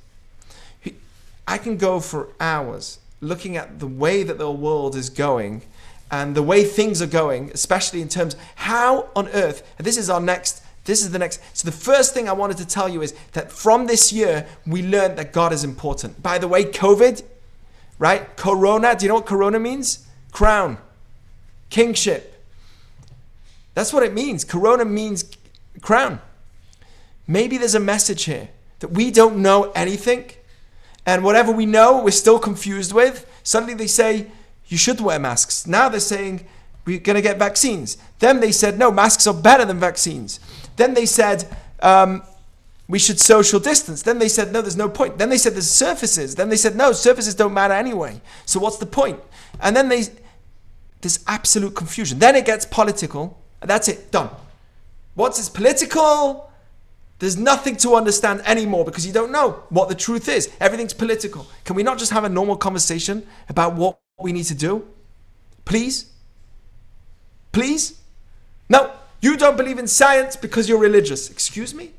[1.46, 5.62] I can go for hours looking at the way that the world is going
[6.10, 9.96] and the way things are going, especially in terms of how on earth, and this
[9.96, 11.40] is our next this is the next.
[11.52, 14.82] So the first thing I wanted to tell you is that from this year we
[14.82, 16.22] learned that God is important.
[16.22, 17.22] By the way, COVID,
[17.98, 18.36] right?
[18.36, 20.06] Corona, do you know what corona means?
[20.32, 20.78] Crown.
[21.68, 22.42] Kingship.
[23.74, 24.42] That's what it means.
[24.42, 25.30] Corona means
[25.80, 26.20] crown.
[27.26, 28.48] Maybe there's a message here
[28.80, 30.30] that we don't know anything
[31.06, 33.26] and whatever we know, we're still confused with.
[33.42, 34.26] Suddenly they say,
[34.66, 35.66] you should wear masks.
[35.66, 36.46] Now they're saying,
[36.84, 37.96] we're going to get vaccines.
[38.18, 40.40] Then they said, no, masks are better than vaccines.
[40.76, 41.44] Then they said,
[41.82, 42.22] um,
[42.88, 44.02] we should social distance.
[44.02, 45.18] Then they said, no, there's no point.
[45.18, 46.34] Then they said, there's surfaces.
[46.34, 48.20] Then they said, no, surfaces don't matter anyway.
[48.46, 49.20] So what's the point?
[49.60, 50.04] And then they,
[51.00, 52.18] there's absolute confusion.
[52.18, 53.42] Then it gets political.
[53.60, 54.30] And that's it, done.
[55.14, 56.49] Once it's political,
[57.20, 60.50] there's nothing to understand anymore because you don't know what the truth is.
[60.58, 61.46] Everything's political.
[61.64, 64.88] Can we not just have a normal conversation about what we need to do?
[65.66, 66.10] Please?
[67.52, 68.00] Please?
[68.70, 71.30] No, you don't believe in science because you're religious.
[71.30, 71.90] Excuse me?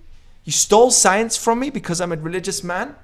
[0.43, 2.95] You stole science from me because I'm a religious man?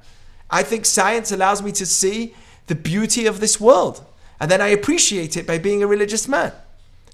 [0.50, 2.34] I think science allows me to see
[2.66, 4.04] the beauty of this world.
[4.40, 6.52] And then I appreciate it by being a religious man.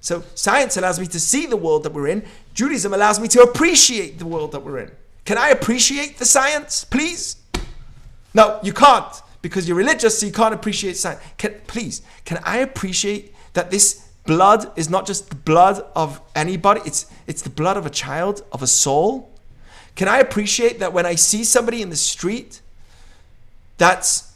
[0.03, 2.25] So science allows me to see the world that we're in.
[2.53, 4.91] Judaism allows me to appreciate the world that we're in.
[5.23, 7.37] Can I appreciate the science, please?
[8.33, 11.21] No, you can't because you're religious, so you can't appreciate science.
[11.37, 16.81] Can, please, can I appreciate that this blood is not just the blood of anybody?
[16.85, 19.31] It's it's the blood of a child, of a soul.
[19.95, 22.59] Can I appreciate that when I see somebody in the street,
[23.77, 24.33] that's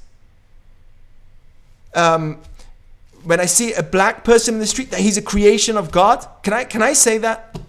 [1.94, 2.40] um,
[3.28, 6.26] when I see a black person in the street that he's a creation of God?
[6.44, 7.60] Can I can I say that?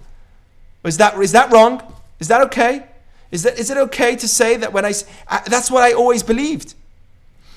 [0.84, 1.82] Is that is that wrong?
[2.20, 2.86] Is that okay?
[3.32, 4.94] Is that is it okay to say that when I,
[5.26, 6.74] I uh, that's what I always believed?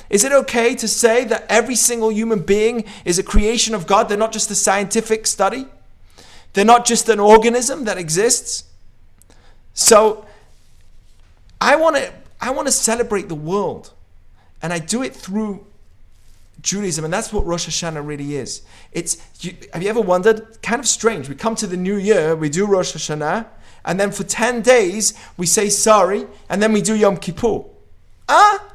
[0.10, 4.10] Is it okay to say that every single human being is a creation of God?
[4.10, 5.68] They're not just a scientific study.
[6.54, 8.64] They're not just an organism that exists.
[9.76, 10.26] So
[11.62, 12.12] I want to
[12.42, 13.94] I want to celebrate the world.
[14.64, 15.66] And I do it through
[16.62, 18.62] Judaism, and that's what Rosh Hashanah really is.
[18.91, 20.62] It's you, have you ever wondered?
[20.62, 21.28] Kind of strange.
[21.28, 23.47] We come to the new year, we do Rosh Hashanah,
[23.86, 27.63] and then for ten days we say sorry, and then we do Yom Kippur.
[28.30, 28.74] Ah,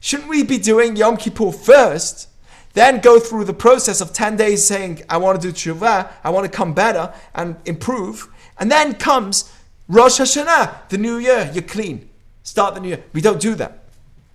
[0.00, 2.28] shouldn't we be doing Yom Kippur first?
[2.76, 6.28] Then go through the process of 10 days saying, I want to do tshuva, I
[6.28, 8.28] want to come better and improve.
[8.58, 9.50] And then comes
[9.88, 12.10] Rosh Hashanah, the new year, you're clean.
[12.42, 13.04] Start the new year.
[13.14, 13.84] We don't do that.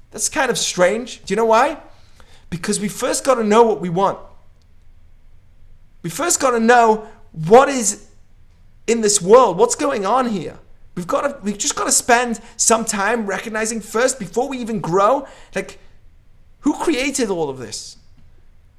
[0.09, 1.23] That's kind of strange.
[1.23, 1.77] Do you know why?
[2.51, 4.19] Because we first got to know what we want.
[6.03, 8.07] We first got to know what is
[8.85, 10.59] in this world, what's going on here.
[10.95, 14.81] We've got to, we've just got to spend some time recognizing first before we even
[14.81, 15.79] grow, like
[16.59, 17.97] who created all of this?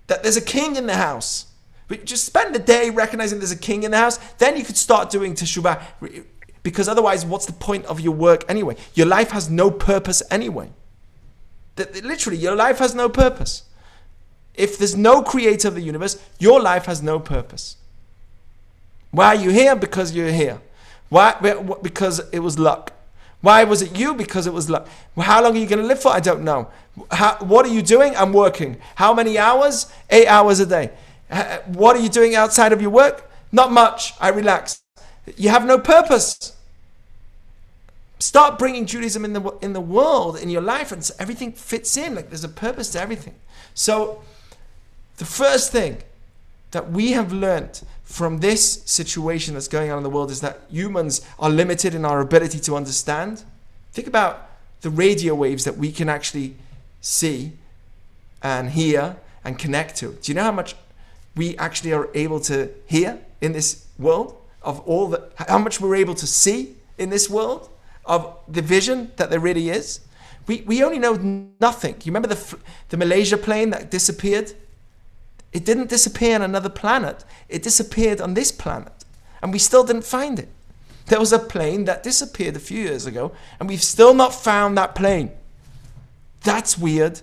[0.06, 1.46] That there's a king in the house.
[1.88, 4.18] But just spend the day recognizing there's a king in the house.
[4.38, 5.82] Then you could start doing teshuvah.
[6.62, 8.76] Because otherwise, what's the point of your work anyway?
[8.94, 10.70] Your life has no purpose anyway.
[11.76, 13.62] That literally, your life has no purpose.
[14.54, 17.76] If there's no creator of the universe, your life has no purpose.
[19.10, 19.74] Why are you here?
[19.74, 20.60] Because you're here.
[21.08, 21.34] Why?
[21.82, 22.92] Because it was luck.
[23.40, 24.14] Why was it you?
[24.14, 24.86] Because it was luck.
[25.16, 26.12] How long are you going to live for?
[26.12, 26.68] I don't know.
[27.10, 28.14] How, what are you doing?
[28.16, 28.76] I'm working.
[28.94, 29.90] How many hours?
[30.10, 30.90] Eight hours a day.
[31.66, 33.30] What are you doing outside of your work?
[33.50, 34.14] Not much.
[34.20, 34.80] I relax.
[35.36, 36.56] You have no purpose.
[38.22, 42.14] Start bringing Judaism in the in the world in your life, and everything fits in.
[42.14, 43.34] Like there's a purpose to everything.
[43.74, 44.22] So,
[45.16, 46.04] the first thing
[46.70, 50.60] that we have learned from this situation that's going on in the world is that
[50.70, 53.42] humans are limited in our ability to understand.
[53.92, 54.48] Think about
[54.82, 56.54] the radio waves that we can actually
[57.00, 57.54] see
[58.40, 60.12] and hear and connect to.
[60.22, 60.76] Do you know how much
[61.34, 64.36] we actually are able to hear in this world?
[64.62, 67.68] Of all the, how much we're able to see in this world?
[68.04, 70.00] Of the vision that there really is?
[70.46, 71.14] We, we only know
[71.60, 71.94] nothing.
[72.02, 72.56] You remember the,
[72.88, 74.54] the Malaysia plane that disappeared?
[75.52, 77.24] It didn't disappear on another planet.
[77.48, 79.04] It disappeared on this planet.
[79.42, 80.48] And we still didn't find it.
[81.06, 84.78] There was a plane that disappeared a few years ago, and we've still not found
[84.78, 85.30] that plane.
[86.42, 87.20] That's weird.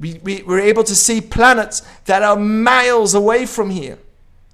[0.00, 3.98] We, we, we're able to see planets that are miles away from here.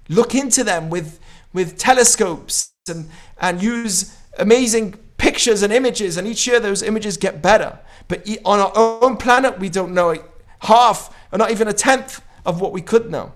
[0.09, 1.19] Look into them with,
[1.53, 3.09] with telescopes and,
[3.39, 7.79] and use amazing pictures and images, and each year those images get better.
[8.07, 10.15] But on our own planet, we don't know
[10.59, 13.33] half or not even a tenth of what we could know.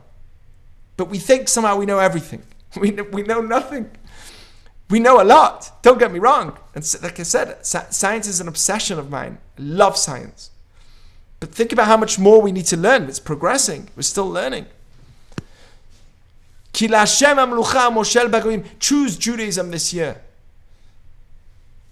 [0.98, 2.44] But we think somehow we know everything.
[2.80, 3.90] We, we know nothing.
[4.92, 5.82] We know a lot.
[5.82, 6.56] Don't get me wrong.
[6.76, 9.40] And like I said, science is an obsession of mine.
[9.58, 10.52] I love science.
[11.40, 13.04] But think about how much more we need to learn.
[13.06, 13.90] It's progressing.
[13.96, 14.68] We're still learning.
[18.80, 20.22] Choose Judaism this year.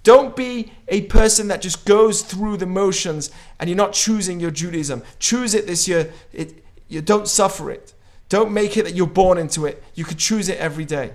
[0.08, 3.30] Don't be a person that just goes through the motions
[3.60, 5.04] and you're not choosing your Judaism.
[5.20, 6.14] Choose it this year.
[6.32, 7.94] It, you don't suffer it.
[8.30, 9.84] Don't make it that you're born into it.
[9.96, 11.12] You could choose it every day.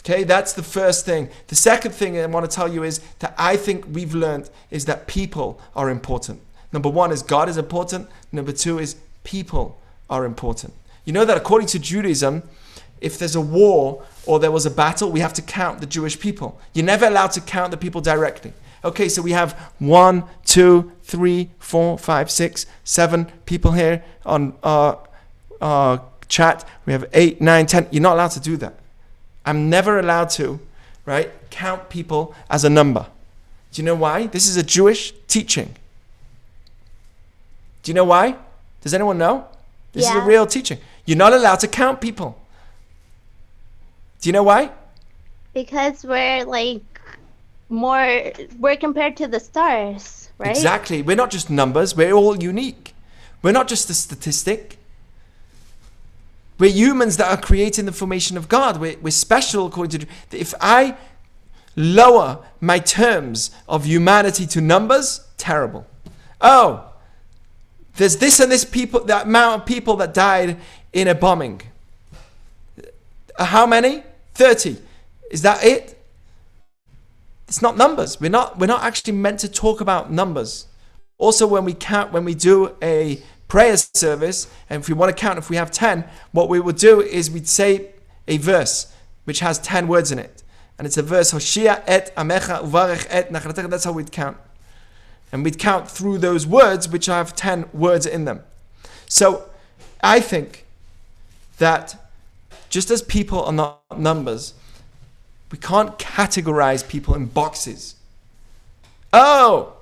[0.00, 1.28] Okay, that's the first thing.
[1.46, 4.86] The second thing I want to tell you is that I think we've learned is
[4.86, 6.40] that people are important.
[6.72, 8.08] Number one is God is important.
[8.32, 9.80] Number two is people
[10.10, 10.74] are important.
[11.04, 12.42] You know that according to Judaism,
[13.00, 16.18] if there's a war or there was a battle, we have to count the Jewish
[16.18, 16.60] people.
[16.74, 18.52] You're never allowed to count the people directly.
[18.84, 24.98] Okay, so we have one, two, three, four, five, six, seven people here on our,
[25.60, 26.68] our chat.
[26.84, 27.88] We have eight, nine, ten.
[27.90, 28.74] You're not allowed to do that.
[29.44, 30.60] I'm never allowed to,
[31.04, 33.06] right, count people as a number.
[33.72, 34.26] Do you know why?
[34.26, 35.74] This is a Jewish teaching.
[37.82, 38.36] Do you know why?
[38.82, 39.46] Does anyone know?
[39.92, 40.78] This is a real teaching.
[41.06, 42.38] You're not allowed to count people.
[44.20, 44.70] Do you know why?
[45.54, 46.82] Because we're like
[47.68, 50.50] more, we're compared to the stars, right?
[50.50, 51.02] Exactly.
[51.02, 52.94] We're not just numbers, we're all unique.
[53.42, 54.78] We're not just a statistic.
[56.58, 58.78] We're humans that are creating the formation of God.
[58.78, 60.06] We're, we're special according to.
[60.32, 60.96] If I
[61.76, 65.86] lower my terms of humanity to numbers, terrible.
[66.40, 66.92] Oh,
[67.96, 70.58] there's this and this people, that amount of people that died
[70.92, 71.60] in a bombing.
[73.38, 74.02] Uh, How many?
[74.34, 74.76] 30.
[75.30, 75.96] Is that it?
[77.48, 78.20] It's not numbers.
[78.20, 80.66] We're not we're not actually meant to talk about numbers.
[81.18, 85.20] Also when we count when we do a prayer service and if we want to
[85.20, 87.90] count if we have 10, what we would do is we'd say
[88.26, 88.92] a verse
[89.24, 90.42] which has 10 words in it.
[90.78, 94.36] And it's a verse Hoshia et amecha uvarech et nachalatecha that's how we'd count.
[95.32, 98.42] And we'd count through those words which have 10 words in them.
[99.08, 99.48] So
[100.02, 100.66] I think
[101.58, 102.05] that
[102.68, 104.54] just as people are not numbers,
[105.50, 107.94] we can't categorize people in boxes.
[109.12, 109.74] Oh,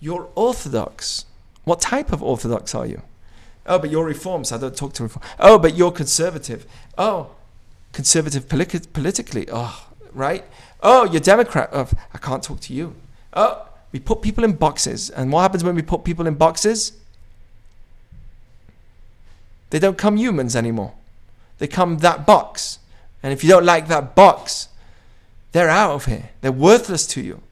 [0.00, 1.24] you're Orthodox.
[1.64, 3.02] What type of Orthodox are you?
[3.66, 5.24] Oh, but you're Reform, so I don't talk to Reform.
[5.38, 6.66] Oh, but you're conservative.
[6.96, 7.30] Oh,
[7.92, 9.46] conservative politi- politically.
[9.52, 10.44] Oh, right.
[10.82, 11.68] Oh, you're Democrat.
[11.72, 12.94] Oh, I can't talk to you.
[13.32, 15.10] Oh, we put people in boxes.
[15.10, 16.92] And what happens when we put people in boxes?
[19.70, 20.94] They don't come humans anymore.
[21.60, 22.78] They come that box.
[23.22, 24.68] And if you don't like that box,
[25.52, 26.30] they're out of here.
[26.40, 27.42] They're worthless to you.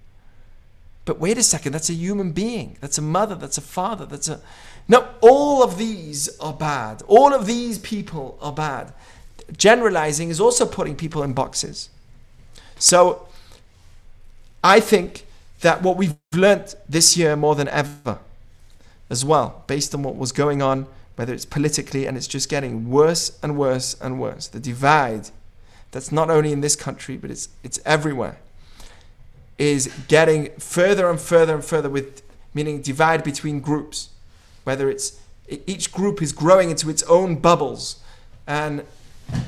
[1.05, 2.79] But wait a second, that's a human being.
[2.81, 3.35] That's a mother.
[3.35, 4.07] That's a father.
[4.07, 4.41] That's a.
[4.89, 7.03] No, all of these are bad.
[7.07, 8.93] All of these people are bad.
[9.57, 11.91] Generalizing is also putting people in boxes.
[12.79, 13.29] So
[14.65, 15.27] I think
[15.61, 18.19] that what we've learnt this year more than ever,
[19.11, 20.87] as well, based on what was going on,
[21.19, 24.47] whether it's politically and it's just getting worse and worse and worse.
[24.47, 25.31] The divide
[25.91, 28.39] that's not only in this country, but it's it's everywhere,
[29.59, 32.23] is getting further and further and further with
[32.55, 34.11] meaning divide between groups,
[34.63, 35.19] whether it's
[35.67, 38.01] each group is growing into its own bubbles,
[38.47, 38.85] and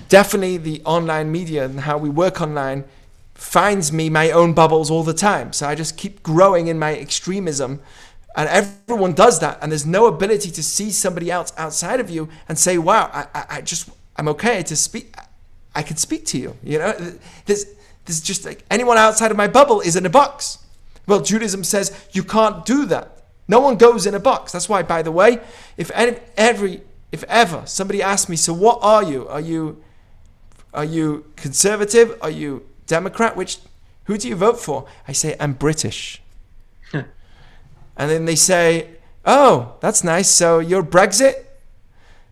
[0.09, 2.83] definitely the online media and how we work online
[3.35, 5.53] finds me my own bubbles all the time.
[5.53, 7.81] So I just keep growing in my extremism.
[8.37, 12.29] And everyone does that, and there's no ability to see somebody else outside of you
[12.49, 15.15] and say, "Wow, I, I, just, I'm okay to speak.
[15.75, 16.93] I can speak to you." You know,
[17.47, 17.67] there's,
[18.05, 20.59] there's just like anyone outside of my bubble is in a box.
[21.07, 23.25] Well, Judaism says you can't do that.
[23.49, 24.53] No one goes in a box.
[24.53, 25.41] That's why, by the way,
[25.77, 29.27] if any, every, if ever somebody asks me, "So what are you?
[29.27, 29.83] Are you,
[30.73, 32.17] are you conservative?
[32.23, 33.37] Are you Democrat?
[33.37, 33.59] Which,
[34.05, 36.20] who do you vote for?" I say, "I'm British."
[38.01, 38.89] And then they say,
[39.27, 40.31] Oh, that's nice.
[40.31, 41.35] So you're Brexit?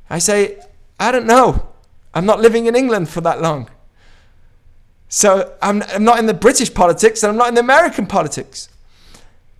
[0.09, 0.59] I say,
[0.99, 1.69] I don't know.
[2.14, 3.69] I'm not living in England for that long.
[5.11, 8.71] So I'm, I'm not in the British politics and I'm not in the American politics.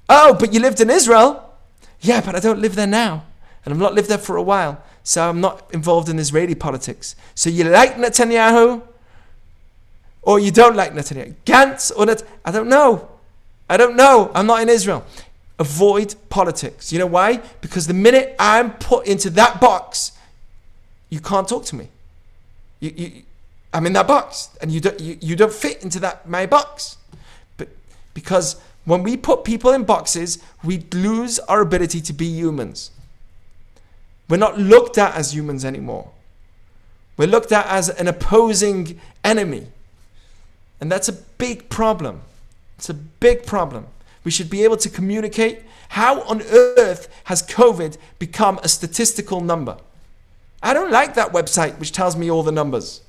[0.09, 1.55] Oh, but you lived in Israel?
[2.01, 3.25] Yeah, but I don't live there now.
[3.67, 4.83] And I've not lived there for a while.
[5.03, 7.15] So I'm not involved in Israeli politics.
[7.35, 8.83] So you like Netanyahu?
[10.23, 11.35] or you don't like Netanyahu.
[11.45, 13.09] Gantz or Net- I don't know.
[13.69, 14.31] I don't know.
[14.35, 15.05] I'm not in Israel.
[15.59, 16.93] Avoid politics.
[16.93, 17.43] You know why?
[17.61, 20.13] Because the minute I'm put into that box,
[21.11, 21.89] you can't talk to me.
[22.81, 23.23] You, you,
[23.73, 26.97] I'm in that box, and you don't, you, you don't fit into that my box.
[27.57, 27.69] But
[28.15, 32.91] because when we put people in boxes, we lose our ability to be humans.
[34.29, 36.11] We're not looked at as humans anymore.
[37.17, 39.67] We're looked at as an opposing enemy.
[40.81, 42.21] And that's a big problem.
[42.77, 43.89] It's a big problem.
[44.25, 45.63] We should be able to communicate.
[45.91, 49.79] How on earth has COVID become a statistical number?
[50.63, 53.03] I don't like that website which tells me all the numbers.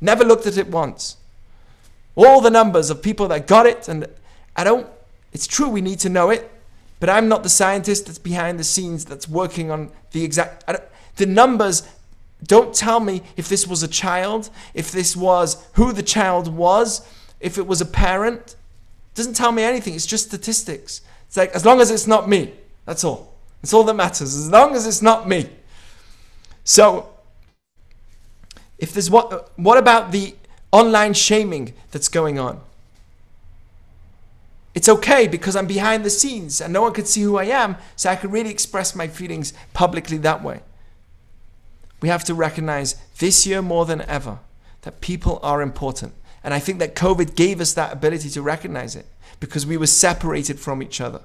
[0.00, 1.16] Never looked at it once.
[2.14, 4.06] All the numbers of people that got it, and
[4.56, 4.88] I don't,
[5.32, 6.50] it's true we need to know it,
[6.98, 10.64] but I'm not the scientist that's behind the scenes that's working on the exact,
[11.16, 11.86] the numbers
[12.42, 17.06] don't tell me if this was a child, if this was who the child was,
[17.40, 18.55] if it was a parent.
[19.16, 19.94] Doesn't tell me anything.
[19.94, 21.00] It's just statistics.
[21.26, 22.52] It's like as long as it's not me,
[22.84, 23.34] that's all.
[23.60, 24.36] That's all that matters.
[24.36, 25.48] As long as it's not me.
[26.62, 27.08] So,
[28.78, 30.34] if there's what what about the
[30.70, 32.60] online shaming that's going on?
[34.74, 37.76] It's okay because I'm behind the scenes and no one could see who I am,
[37.96, 40.60] so I can really express my feelings publicly that way.
[42.02, 44.38] We have to recognize this year more than ever
[44.82, 46.12] that people are important.
[46.46, 49.06] And I think that COVID gave us that ability to recognize it
[49.40, 51.22] because we were separated from each other.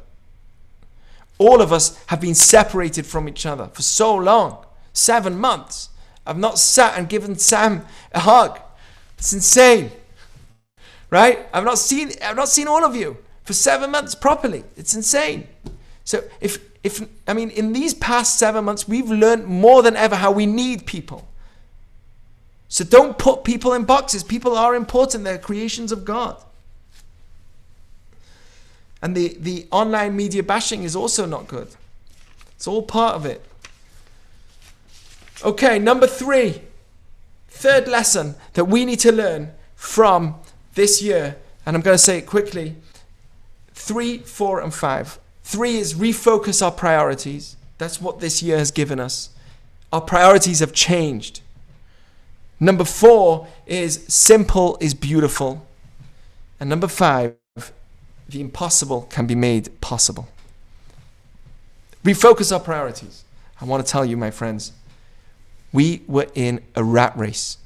[1.37, 5.89] All of us have been separated from each other for so long seven months.
[6.25, 8.59] I've not sat and given Sam a hug.
[9.19, 9.91] It's insane.
[11.11, 11.45] Right?
[11.53, 14.63] I've not seen I've not seen all of you for seven months properly.
[14.75, 15.47] It's insane.
[16.03, 20.15] So if if I mean in these past seven months we've learned more than ever
[20.15, 21.27] how we need people.
[22.71, 24.23] So don't put people in boxes.
[24.23, 25.25] People are important.
[25.25, 26.41] They're creations of God.
[29.01, 31.67] And the, the online media bashing is also not good.
[32.55, 33.43] It's all part of it.
[35.43, 36.61] Okay, number three.
[37.49, 40.35] Third lesson that we need to learn from
[40.75, 41.35] this year.
[41.65, 42.77] And I'm going to say it quickly.
[43.73, 45.19] Three, four, and five.
[45.43, 47.57] Three is refocus our priorities.
[47.79, 49.29] That's what this year has given us.
[49.91, 51.41] Our priorities have changed.
[52.61, 55.65] Number four is simple is beautiful.
[56.59, 57.35] And number five,
[58.29, 60.29] the impossible can be made possible.
[62.03, 63.23] Refocus our priorities.
[63.59, 64.73] I want to tell you, my friends,
[65.73, 67.57] we were in a rat race.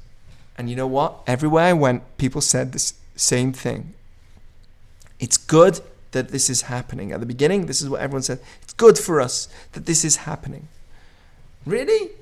[0.56, 1.22] And you know what?
[1.26, 3.92] Everywhere I went, people said this same thing.
[5.20, 5.80] It's good
[6.12, 7.12] that this is happening.
[7.12, 8.40] At the beginning, this is what everyone said.
[8.62, 10.68] It's good for us that this is happening.
[11.66, 12.12] Really?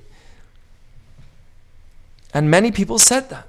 [2.35, 3.47] And many people said that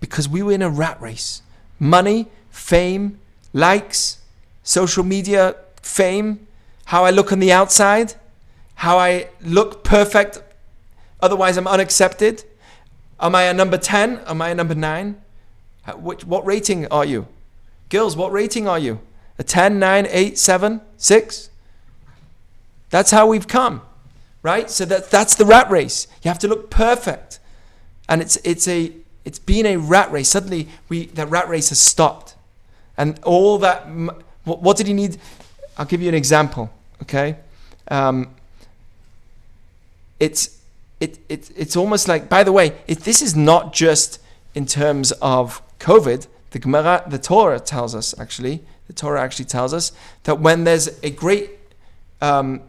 [0.00, 1.42] because we were in a rat race.
[1.78, 3.20] Money, fame,
[3.52, 4.18] likes,
[4.64, 6.44] social media fame,
[6.86, 8.14] how I look on the outside,
[8.74, 10.42] how I look perfect,
[11.20, 12.42] otherwise I'm unaccepted.
[13.20, 14.18] Am I a number 10?
[14.26, 15.22] Am I a number 9?
[15.82, 17.28] How- Which, what rating are you?
[17.90, 18.98] Girls, what rating are you?
[19.38, 21.50] A 10, 9, 8, 7, 6?
[22.90, 23.82] That's how we've come,
[24.42, 24.68] right?
[24.68, 26.08] So that, that's the rat race.
[26.24, 27.38] You have to look perfect.
[28.12, 28.92] And it's, it's, a,
[29.24, 30.28] it's been a rat race.
[30.28, 32.34] Suddenly, we, that rat race has stopped.
[32.98, 33.88] And all that,
[34.44, 35.16] what, what did he need?
[35.78, 36.70] I'll give you an example,
[37.04, 37.36] okay?
[37.88, 38.34] Um,
[40.20, 40.60] it's,
[41.00, 44.20] it, it, it's almost like, by the way, this is not just
[44.54, 46.26] in terms of COVID.
[46.50, 49.90] The Gemara, the Torah tells us actually, the Torah actually tells us
[50.24, 51.48] that when there's a great
[52.20, 52.60] um,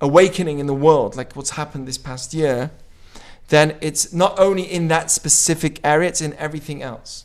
[0.00, 2.70] awakening in the world, like what's happened this past year,
[3.48, 7.24] then it's not only in that specific area, it's in everything else.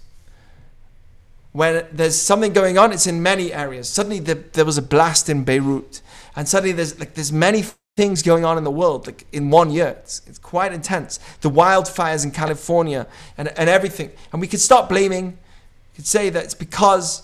[1.52, 3.88] When there's something going on, it's in many areas.
[3.88, 6.02] Suddenly the, there was a blast in Beirut,
[6.36, 7.64] and suddenly there's like there's many
[7.96, 9.98] things going on in the world like in one year.
[10.00, 11.20] It's, it's quite intense.
[11.42, 13.06] The wildfires in California
[13.38, 14.12] and, and everything.
[14.32, 15.28] And we could stop blaming.
[15.28, 17.22] We could say that it's because,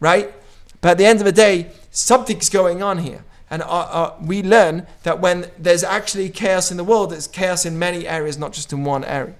[0.00, 0.32] right?
[0.80, 3.24] But at the end of the day, something's going on here.
[3.50, 7.66] And uh, uh, we learn that when there's actually chaos in the world, there's chaos
[7.66, 9.34] in many areas, not just in one area.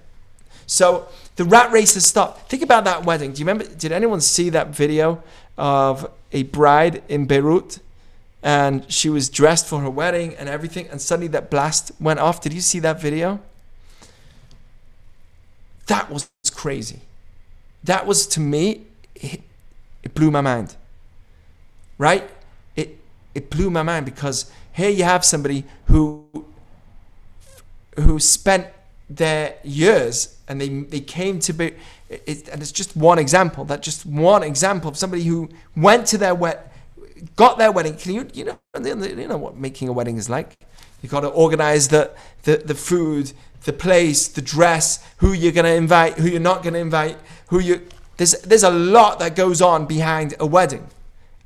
[0.67, 2.49] So the rat race has stopped.
[2.51, 3.33] Think about that wedding.
[3.33, 3.65] Do you remember?
[3.65, 5.23] Did anyone see that video
[5.57, 7.81] of a bride in Beirut?
[8.43, 12.43] And she was dressed for her wedding and everything, and suddenly that blast went off.
[12.43, 13.41] Did you see that video?
[15.87, 17.01] That was crazy.
[17.83, 19.41] That was to me, it,
[20.03, 20.77] it blew my mind.
[21.97, 22.29] Right?
[23.35, 26.25] It blew my mind because here you have somebody who
[27.97, 28.67] who spent
[29.09, 31.75] their years and they they came to be
[32.09, 36.19] it, and it's just one example that just one example of somebody who went to
[36.19, 36.73] their wet
[37.37, 37.97] got their wedding.
[37.97, 40.57] Can you you know you know what making a wedding is like?
[41.03, 42.11] You got to organize the,
[42.45, 43.33] the the food
[43.65, 47.17] the place the dress who you're going to invite who you're not going to invite
[47.49, 50.87] who you there's there's a lot that goes on behind a wedding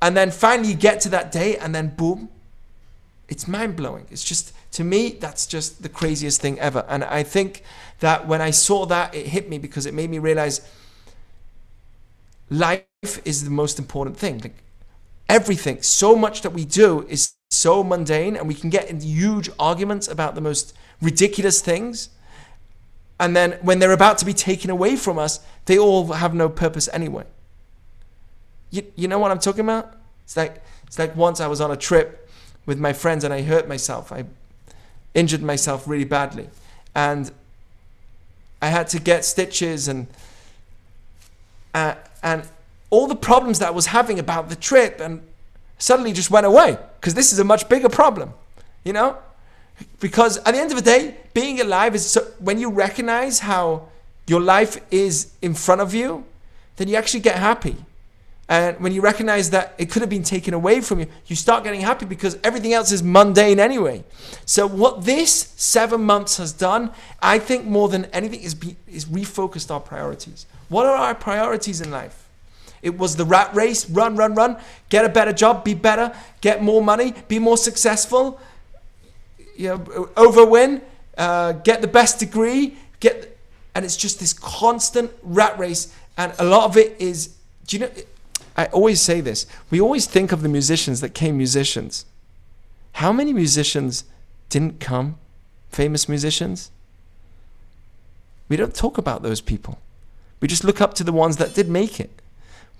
[0.01, 2.29] and then finally you get to that day and then boom
[3.29, 4.05] it's mind blowing.
[4.09, 6.83] It's just, to me, that's just the craziest thing ever.
[6.89, 7.63] And I think
[7.99, 10.67] that when I saw that, it hit me because it made me realize
[12.49, 12.83] life
[13.23, 14.39] is the most important thing.
[14.39, 14.55] Like
[15.29, 19.49] everything, so much that we do is so mundane, and we can get into huge
[19.57, 22.09] arguments about the most ridiculous things.
[23.19, 26.49] And then when they're about to be taken away from us, they all have no
[26.49, 27.25] purpose anyway.
[28.71, 29.95] You, you know what I'm talking about?
[30.23, 32.29] It's like it's like once I was on a trip
[32.65, 34.11] with my friends and I hurt myself.
[34.11, 34.25] I
[35.13, 36.49] injured myself really badly.
[36.95, 37.31] And
[38.61, 40.07] I had to get stitches and
[41.73, 42.47] uh, and
[42.89, 45.21] all the problems that I was having about the trip and
[45.77, 48.33] suddenly just went away because this is a much bigger problem,
[48.83, 49.17] you know?
[49.99, 53.87] Because at the end of the day, being alive is so, when you recognize how
[54.27, 56.25] your life is in front of you,
[56.77, 57.77] then you actually get happy.
[58.49, 61.63] And when you recognize that it could have been taken away from you, you start
[61.63, 64.03] getting happy because everything else is mundane anyway.
[64.45, 66.91] So what this seven months has done,
[67.21, 70.47] I think more than anything, is, be, is refocused our priorities.
[70.67, 72.27] What are our priorities in life?
[72.81, 74.57] It was the rat race, run, run, run,
[74.89, 78.39] get a better job, be better, get more money, be more successful,
[79.55, 79.77] you know,
[80.15, 80.81] overwin,
[81.19, 83.37] uh, get the best degree, get,
[83.75, 85.93] and it's just this constant rat race.
[86.17, 87.35] And a lot of it is,
[87.67, 87.91] do you know,
[88.59, 89.45] I always say this.
[89.71, 92.05] We always think of the musicians that came musicians.
[92.91, 94.03] How many musicians
[94.49, 95.17] didn't come?
[95.69, 96.69] Famous musicians?
[98.49, 99.79] We don't talk about those people.
[100.41, 102.21] We just look up to the ones that did make it.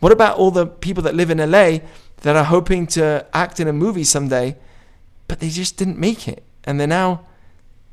[0.02, 1.80] What about all the people that live in LA
[2.24, 4.58] that are hoping to act in a movie someday,
[5.30, 6.44] but they just didn't make it?
[6.66, 7.22] And they're now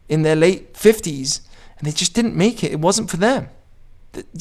[0.08, 1.40] in their late 50s
[1.78, 2.72] and they just didn't make it.
[2.72, 3.48] It wasn't for them.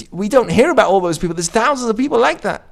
[0.09, 1.35] We don't hear about all those people.
[1.35, 2.65] There's thousands of people like that.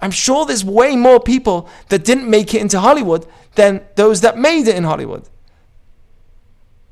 [0.00, 3.26] I'm sure there's way more people that didn't make it into Hollywood
[3.56, 5.28] than those that made it in Hollywood.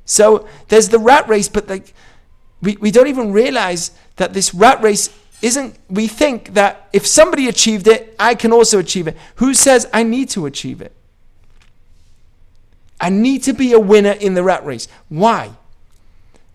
[0.04, 1.94] So there's the rat race, but like
[2.62, 5.10] we, we don't even realize that this rat race
[5.42, 9.16] isn't we think that if somebody achieved it, I can also achieve it.
[9.36, 10.92] Who says I need to achieve it?
[13.00, 14.88] I need to be a winner in the rat race.
[15.08, 15.50] Why?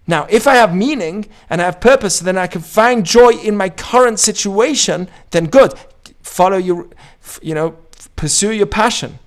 [0.08, 3.56] Now, if I have meaning and I have purpose, then I can find joy in
[3.56, 5.74] my current situation, then good
[6.24, 6.88] follow your,
[7.42, 7.76] you know,
[8.16, 9.20] pursue your passion.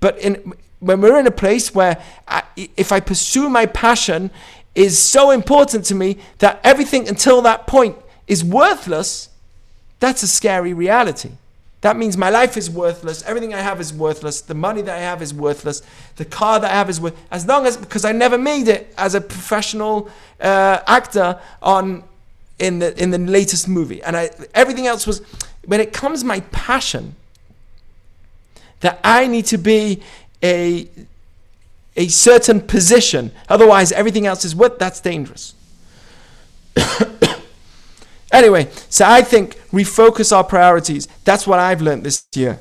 [0.00, 2.42] But in, when we're in a place where I,
[2.76, 4.30] if I pursue my passion
[4.74, 7.96] is so important to me that everything until that point
[8.26, 9.28] is worthless,
[10.00, 11.30] that's a scary reality.
[11.84, 13.22] That means my life is worthless.
[13.24, 14.40] Everything I have is worthless.
[14.40, 15.82] The money that I have is worthless.
[16.16, 17.14] The car that I have is worth.
[17.30, 20.08] As long as because I never made it as a professional
[20.40, 22.04] uh, actor on
[22.58, 25.22] in the in the latest movie, and I everything else was
[25.64, 27.16] when it comes my passion
[28.80, 30.02] that I need to be
[30.42, 30.88] a
[31.96, 33.32] a certain position.
[33.48, 34.78] Otherwise everything else is what?
[34.78, 35.54] That's dangerous.
[38.32, 41.06] Anyway so I think refocus our priorities.
[41.22, 42.58] That's what I've learned this year.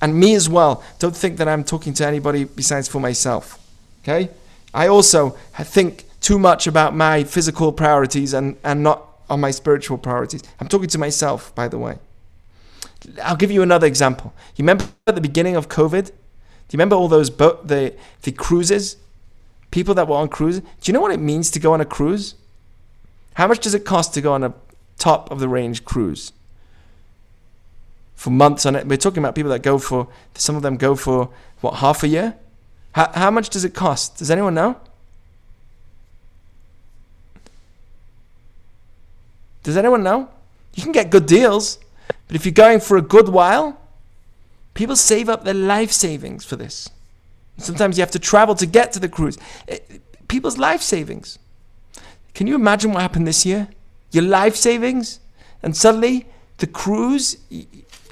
[0.00, 0.82] And me as well.
[0.98, 3.62] Don't think that I'm talking to anybody besides for myself
[4.02, 4.30] okay?
[4.74, 9.98] I also think too much about my physical priorities and and not on my spiritual
[9.98, 11.98] priorities I'm talking to myself by the way
[13.22, 14.32] I'll give you another example.
[14.56, 16.06] You remember at the beginning of COVID?
[16.06, 18.96] Do you remember all those boat the the cruises?
[19.70, 20.60] People that were on cruises.
[20.60, 22.34] Do you know what it means to go on a cruise?
[23.34, 24.52] How much does it cost to go on a
[24.98, 26.32] top of the range cruise?
[28.14, 28.86] For months on it.
[28.86, 31.30] We're talking about people that go for some of them go for
[31.60, 32.36] what half a year?
[32.92, 34.18] How, how much does it cost?
[34.18, 34.78] Does anyone know?
[39.62, 40.28] Does anyone know?
[40.74, 41.78] You can get good deals.
[42.26, 43.78] But if you're going for a good while,
[44.74, 46.88] people save up their life savings for this.
[47.58, 49.38] Sometimes you have to travel to get to the cruise.
[49.68, 49.78] Eh,
[50.28, 51.38] people's life savings.
[52.34, 53.68] Can you imagine what happened this year?
[54.10, 55.20] Your life savings,
[55.62, 56.26] and suddenly
[56.58, 57.36] the cruise.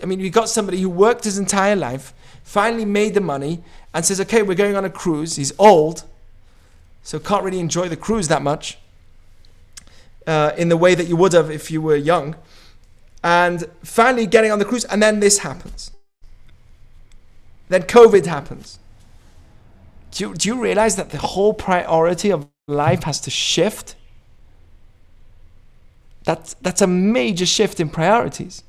[0.02, 2.12] I mean, you got somebody who worked his entire life,
[2.44, 3.62] finally made the money,
[3.94, 6.04] and says, "Okay, we're going on a cruise." He's old,
[7.02, 8.78] so can't really enjoy the cruise that much
[10.26, 12.36] uh, in the way that you would have if you were young
[13.22, 15.92] and finally getting on the cruise, and then this happens.
[17.68, 18.78] Then COVID happens.
[20.12, 23.94] Do you, do you realize that the whole priority of life has to shift?
[26.24, 28.62] That's, that's a major shift in priorities.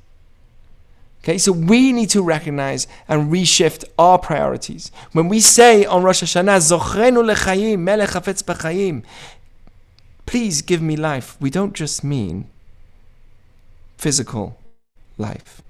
[1.24, 4.92] Okay, so we need to recognize and reshift our priorities.
[5.12, 9.04] When we say on Rosh Hashanah, Zochrenu lechayim, melech hafetz b'chayim,
[10.32, 12.48] please give me life, we don't just mean
[13.98, 14.58] physical
[15.18, 15.62] life.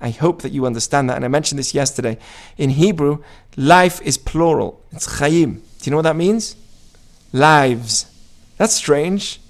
[0.00, 1.14] I hope that you understand that.
[1.14, 2.18] And I mentioned this yesterday.
[2.58, 3.22] In Hebrew,
[3.56, 4.82] life is plural.
[4.90, 5.60] It's chayim.
[5.78, 6.56] Do you know what that means?
[7.32, 8.06] Lives.
[8.56, 9.40] That's strange.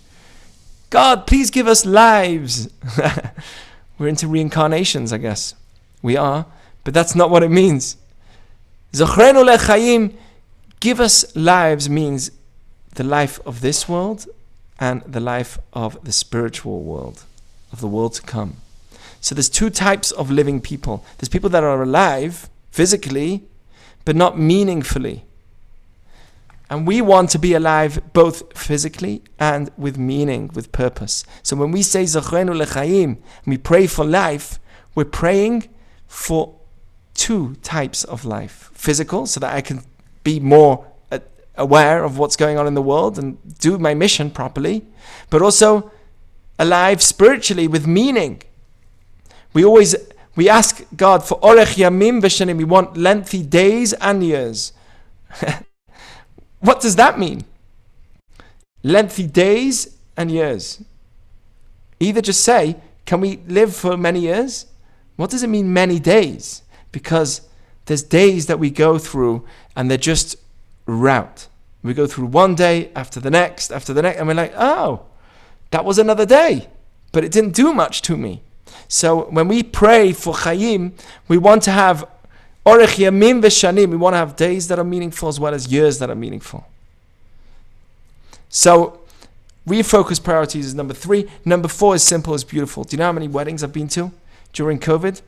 [0.90, 2.68] God, please give us lives.
[3.98, 5.54] We're into reincarnations, I guess.
[6.02, 6.44] We are,
[6.84, 7.96] but that's not what it means.
[8.92, 10.12] Zochrenu lechayim,
[10.80, 12.30] give us lives means
[12.96, 14.26] the life of this world
[14.78, 17.24] and the life of the spiritual world,
[17.72, 18.56] of the world to come.
[19.20, 21.04] So there's two types of living people.
[21.18, 23.44] There's people that are alive physically,
[24.04, 25.24] but not meaningfully.
[26.68, 31.24] And we want to be alive both physically and with meaning, with purpose.
[31.42, 34.58] So when we say Zochrenu Lechaim, we pray for life,
[34.94, 35.68] we're praying
[36.08, 36.54] for
[37.14, 38.70] two types of life.
[38.74, 39.82] Physical, so that I can
[40.24, 40.86] be more
[41.56, 44.84] aware of what's going on in the world and do my mission properly,
[45.30, 45.90] but also
[46.58, 48.42] alive spiritually with meaning.
[49.52, 49.94] We always
[50.34, 52.58] we ask God for orech yamim v'shanim.
[52.58, 54.72] We want lengthy days and years.
[56.60, 57.44] what does that mean?
[58.82, 60.82] Lengthy days and years.
[61.98, 62.76] Either just say,
[63.06, 64.66] can we live for many years?
[65.16, 66.62] What does it mean, many days?
[66.92, 67.40] Because
[67.86, 69.44] there's days that we go through
[69.74, 70.36] and they're just
[70.86, 71.48] route.
[71.82, 75.02] We go through one day after the next, after the next, and we're like, oh,
[75.70, 76.68] that was another day,
[77.12, 78.42] but it didn't do much to me.
[78.88, 80.92] So when we pray for chayim,
[81.28, 82.08] we want to have
[82.64, 83.90] orech yamim v'shanim.
[83.90, 86.66] We want to have days that are meaningful as well as years that are meaningful.
[88.48, 89.00] So
[89.66, 91.28] refocus priorities is number three.
[91.44, 92.84] Number four is simple is beautiful.
[92.84, 94.12] Do you know how many weddings I've been to
[94.52, 95.20] during COVID?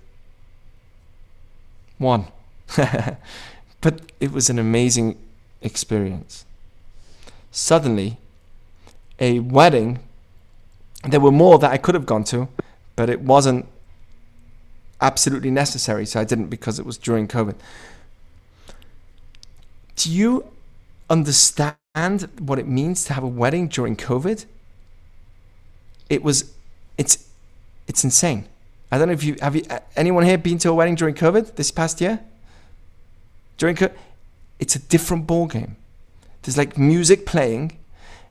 [1.98, 2.26] One.
[2.76, 5.18] but it was an amazing
[5.62, 6.44] experience.
[7.50, 8.18] Suddenly,
[9.18, 10.00] a wedding,
[11.08, 12.48] there were more that I could have gone to,
[12.96, 13.66] but it wasn't
[15.00, 17.54] absolutely necessary, so I didn't because it was during COVID.
[19.96, 20.44] Do you
[21.10, 24.44] understand what it means to have a wedding during COVID?
[26.08, 26.52] It was,
[26.96, 27.28] it's,
[27.86, 28.46] it's insane.
[28.90, 29.64] I don't know if you have you,
[29.96, 32.20] anyone here been to a wedding during COVID this past year.
[33.58, 33.92] During COVID,
[34.58, 35.76] it's a different ball game.
[36.42, 37.78] There's like music playing,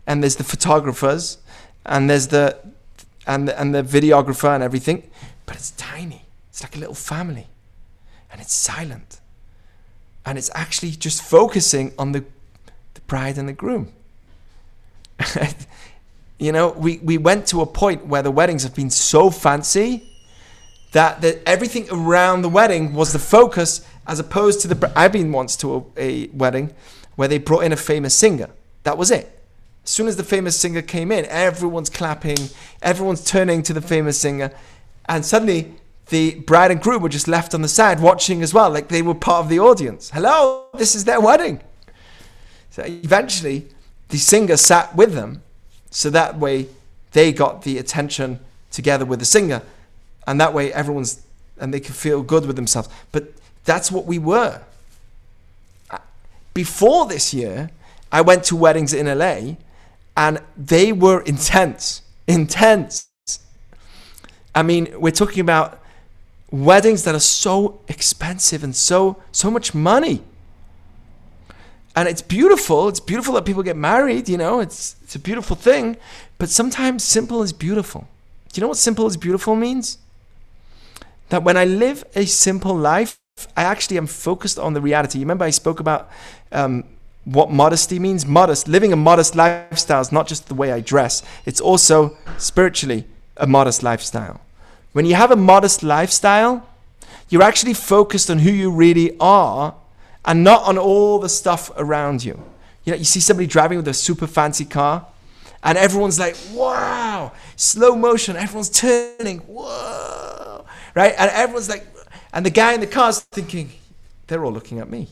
[0.05, 1.37] and there's the photographers,
[1.85, 2.57] and there's the
[3.25, 5.09] and the, and the videographer and everything,
[5.45, 6.25] but it's tiny.
[6.49, 7.47] It's like a little family,
[8.31, 9.19] and it's silent,
[10.25, 12.23] and it's actually just focusing on the
[12.93, 13.91] the bride and the groom.
[16.39, 20.09] you know, we we went to a point where the weddings have been so fancy
[20.93, 24.91] that everything around the wedding was the focus, as opposed to the.
[24.95, 26.73] I've been once to a, a wedding
[27.15, 28.49] where they brought in a famous singer.
[28.83, 29.33] That was it.
[29.83, 32.37] As soon as the famous singer came in, everyone's clapping,
[32.81, 34.51] everyone's turning to the famous singer,
[35.07, 35.75] and suddenly
[36.09, 39.01] the bride and groom were just left on the side watching as well, like they
[39.01, 40.09] were part of the audience.
[40.09, 41.61] Hello, this is their wedding.
[42.69, 43.67] So eventually,
[44.09, 45.41] the singer sat with them,
[45.89, 46.67] so that way
[47.11, 48.39] they got the attention
[48.71, 49.61] together with the singer,
[50.25, 51.23] and that way everyone's
[51.59, 52.87] and they could feel good with themselves.
[53.11, 53.33] But
[53.67, 54.61] that's what we were.
[56.53, 57.69] Before this year,
[58.11, 59.57] I went to weddings in LA
[60.15, 62.01] and they were intense.
[62.27, 63.07] Intense.
[64.55, 65.79] I mean, we're talking about
[66.49, 70.23] weddings that are so expensive and so so much money.
[71.95, 72.87] And it's beautiful.
[72.87, 75.97] It's beautiful that people get married, you know, it's it's a beautiful thing,
[76.37, 78.07] but sometimes simple is beautiful.
[78.51, 79.97] Do you know what simple is beautiful means?
[81.29, 83.19] That when I live a simple life,
[83.55, 85.19] I actually am focused on the reality.
[85.19, 86.09] Remember I spoke about
[86.51, 86.83] um,
[87.25, 88.25] what modesty means.
[88.25, 93.05] Modest, living a modest lifestyle is not just the way I dress, it's also spiritually
[93.35, 94.41] a modest lifestyle.
[94.93, 96.67] When you have a modest lifestyle,
[97.29, 99.75] you're actually focused on who you really are
[100.25, 102.41] and not on all the stuff around you.
[102.83, 105.05] You know, you see somebody driving with a super fancy car,
[105.63, 110.65] and everyone's like, wow, slow motion, everyone's turning, whoa,
[110.95, 111.13] right?
[111.17, 111.85] And everyone's like,
[112.37, 113.71] and the guy in the car's thinking,
[114.27, 115.09] they're all looking at me,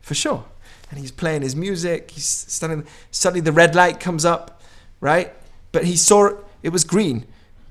[0.00, 0.44] for sure
[0.92, 2.10] and he's playing his music.
[2.10, 2.86] He's standing.
[3.10, 4.60] Suddenly, the red light comes up,
[5.00, 5.32] right?
[5.72, 7.24] But he saw it, it was green,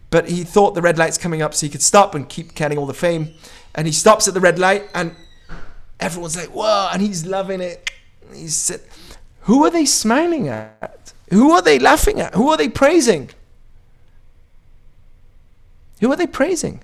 [0.09, 2.79] but he thought the red light's coming up so he could stop and keep getting
[2.79, 3.35] all the fame.
[3.75, 5.15] And he stops at the red light, and
[5.99, 7.91] everyone's like, "Whoa!" And he's loving it.
[8.33, 8.81] He said,
[9.41, 11.13] Who are they smiling at?
[11.29, 12.33] Who are they laughing at?
[12.33, 13.29] Who are they praising?
[15.99, 16.81] Who are they praising?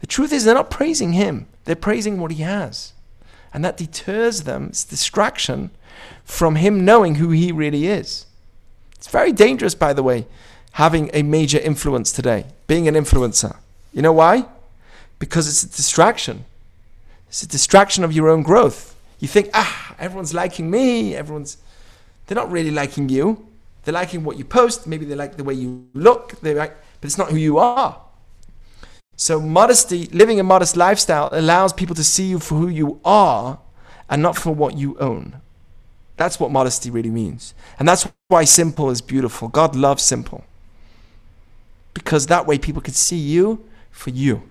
[0.00, 2.92] The truth is, they're not praising him, they're praising what he has.
[3.52, 5.70] And that deters them, it's distraction
[6.24, 8.26] from him knowing who he really is.
[8.96, 10.26] It's very dangerous, by the way,
[10.72, 13.56] having a major influence today, being an influencer.
[13.92, 14.46] You know why?
[15.18, 16.44] Because it's a distraction.
[17.28, 18.94] It's a distraction of your own growth.
[19.18, 21.56] You think, ah, everyone's liking me, everyone's.
[22.26, 23.46] They're not really liking you.
[23.84, 24.86] They're liking what you post.
[24.86, 26.40] Maybe they like the way you look.
[26.40, 28.00] They like, but it's not who you are.
[29.16, 33.58] So modesty, living a modest lifestyle, allows people to see you for who you are,
[34.08, 35.40] and not for what you own.
[36.16, 39.48] That's what modesty really means, and that's why simple is beautiful.
[39.48, 40.44] God loves simple,
[41.94, 44.42] because that way people can see you for you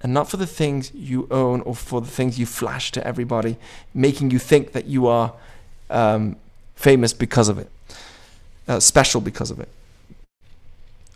[0.00, 3.56] and not for the things you own or for the things you flash to everybody,
[3.94, 5.32] making you think that you are
[5.90, 6.36] um,
[6.74, 7.70] famous because of it,
[8.66, 9.68] uh, special because of it.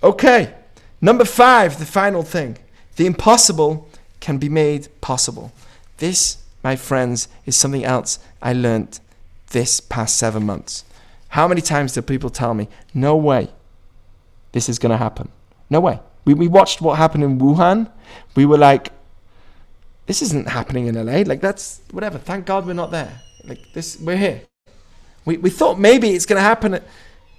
[0.03, 0.55] Okay,
[1.01, 2.59] number five, the final thing.
[2.97, 3.89] The impossible
[4.21, 5.53] can be made possible.
[5.99, 9.01] This, my friends, is something else I learned
[9.51, 10.85] this past seven months.
[11.29, 13.51] How many times do people tell me, no way
[14.53, 15.29] this is going to happen?
[15.69, 16.01] No way.
[16.25, 17.91] We, we watched what happened in Wuhan.
[18.35, 18.91] We were like,
[20.07, 21.23] this isn't happening in LA.
[21.27, 22.19] Like, that's whatever.
[22.19, 23.21] Thank God we're not there.
[23.45, 24.43] Like, this, we're here.
[25.25, 26.81] We, we thought maybe it's going to happen,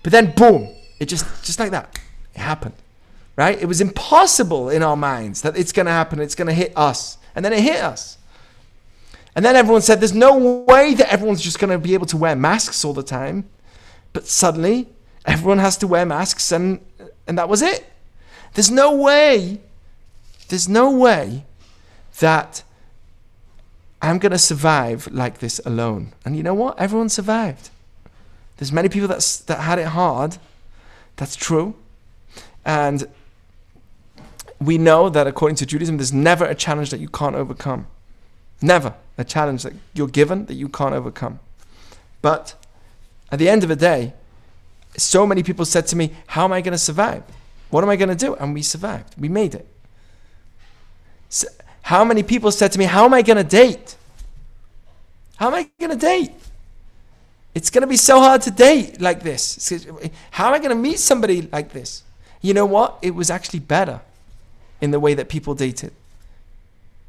[0.03, 1.97] but then boom, it just, just like that,
[2.35, 2.75] it happened.
[3.37, 3.61] Right?
[3.61, 6.19] It was impossible in our minds that it's going to happen.
[6.19, 7.17] It's going to hit us.
[7.35, 8.17] And then it hit us.
[9.35, 10.35] And then everyone said, there's no
[10.67, 13.47] way that everyone's just going to be able to wear masks all the time.
[14.11, 14.89] But suddenly,
[15.23, 16.83] everyone has to wear masks, and,
[17.27, 17.85] and that was it.
[18.55, 19.61] There's no way,
[20.47, 21.45] there's no way
[22.19, 22.63] that
[24.01, 26.13] I'm going to survive like this alone.
[26.25, 26.79] And you know what?
[26.79, 27.69] Everyone survived.
[28.57, 30.39] There's many people that's, that had it hard.
[31.17, 31.75] That's true.
[32.65, 33.07] And
[34.59, 37.87] we know that according to Judaism, there's never a challenge that you can't overcome.
[38.61, 41.39] Never a challenge that you're given that you can't overcome.
[42.21, 42.55] But
[43.31, 44.13] at the end of the day,
[44.95, 47.23] so many people said to me, How am I going to survive?
[47.69, 48.35] What am I going to do?
[48.35, 49.15] And we survived.
[49.19, 49.67] We made it.
[51.29, 51.47] So
[51.83, 53.95] how many people said to me, How am I going to date?
[55.35, 56.31] How am I going to date?
[57.53, 59.71] It's going to be so hard to date like this.
[60.31, 62.03] How am I going to meet somebody like this?
[62.41, 62.99] You know what?
[63.01, 64.01] It was actually better
[64.81, 65.91] in the way that people dated.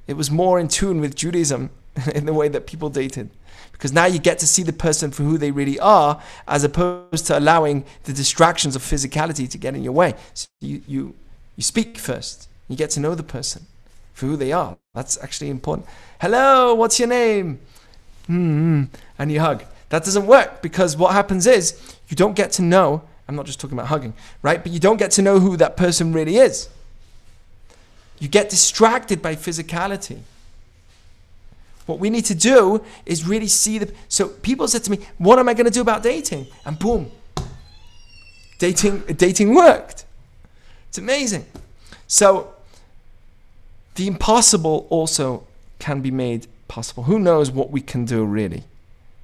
[0.06, 1.70] It was more in tune with Judaism
[2.14, 3.30] in the way that people dated.
[3.72, 7.26] Because now you get to see the person for who they really are, as opposed
[7.26, 10.14] to allowing the distractions of physicality to get in your way.
[10.34, 11.14] So you, you,
[11.56, 12.48] you speak first.
[12.66, 13.66] You get to know the person
[14.14, 14.76] for who they are.
[14.94, 15.86] That's actually important.
[16.20, 17.60] Hello, what's your name?
[18.26, 18.84] hmm
[19.18, 19.64] And you hug.
[19.90, 23.02] That doesn't work because what happens is you don't get to know.
[23.28, 24.62] I'm not just talking about hugging, right?
[24.62, 26.68] But you don't get to know who that person really is.
[28.20, 30.18] You get distracted by physicality.
[31.86, 33.92] What we need to do is really see the.
[34.08, 37.10] So people said to me, "What am I going to do about dating?" And boom,
[38.58, 40.04] dating dating worked.
[40.88, 41.46] It's amazing.
[42.06, 42.52] So
[43.94, 45.44] the impossible also
[45.78, 47.04] can be made possible.
[47.04, 48.64] Who knows what we can do really?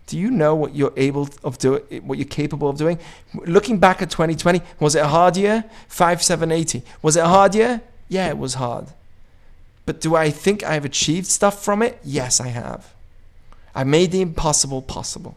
[0.07, 2.99] Do you know what you're able of doing, what you're capable of doing?
[3.35, 5.65] Looking back at 2020, was it a hard year?
[5.89, 6.83] Five, seven, eighty.
[7.03, 7.81] Was it a hard year?
[8.09, 8.89] Yeah, it was hard.
[9.87, 11.99] But do I think I've achieved stuff from it?
[12.03, 12.95] Yes, I have.
[13.75, 15.37] I made the impossible possible.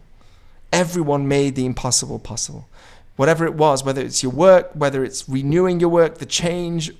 [0.71, 2.67] Everyone made the impossible possible.
[3.15, 6.91] Whatever it was, whether it's your work, whether it's renewing your work, the change,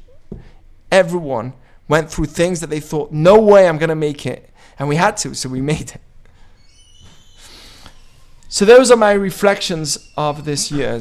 [0.92, 1.54] everyone
[1.88, 4.50] went through things that they thought, no way I'm going to make it.
[4.80, 6.02] And we had to, so we made it.
[8.50, 11.00] So those are my reflections of this year.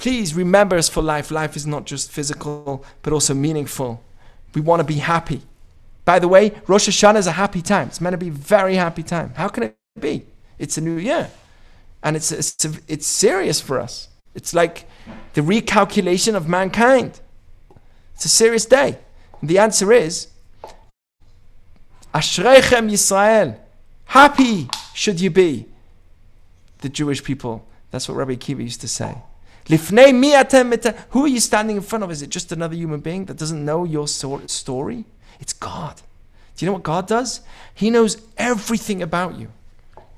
[0.00, 1.30] Please remember us for life.
[1.30, 4.02] Life is not just physical, but also meaningful.
[4.54, 5.42] We want to be happy.
[6.06, 7.88] By the way, Rosh Hashanah is a happy time.
[7.88, 9.34] It's meant to be a very happy time.
[9.36, 10.24] How can it be?
[10.58, 11.30] It's a new year.
[12.02, 12.56] And it's, it's,
[12.88, 14.08] it's serious for us.
[14.34, 14.88] It's like
[15.34, 17.20] the recalculation of mankind.
[18.14, 18.96] It's a serious day.
[19.42, 20.28] And the answer is
[22.14, 23.58] Ashreichem Yisrael.
[24.06, 25.66] Happy should you be.
[26.78, 27.66] The Jewish people.
[27.90, 29.18] That's what Rabbi Akiva used to say.
[29.78, 32.10] Who are you standing in front of?
[32.10, 35.04] Is it just another human being that doesn't know your story?
[35.38, 35.96] It's God.
[36.56, 37.40] Do you know what God does?
[37.74, 39.48] He knows everything about you.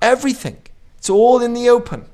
[0.00, 0.57] Everything.
[0.98, 2.07] It's all in the open.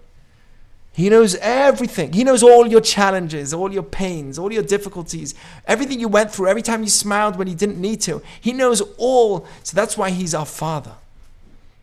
[0.92, 2.12] He knows everything.
[2.12, 5.34] He knows all your challenges, all your pains, all your difficulties,
[5.66, 8.20] everything you went through, every time you smiled when you didn't need to.
[8.40, 9.46] He knows all.
[9.62, 10.94] So that's why He's our Father.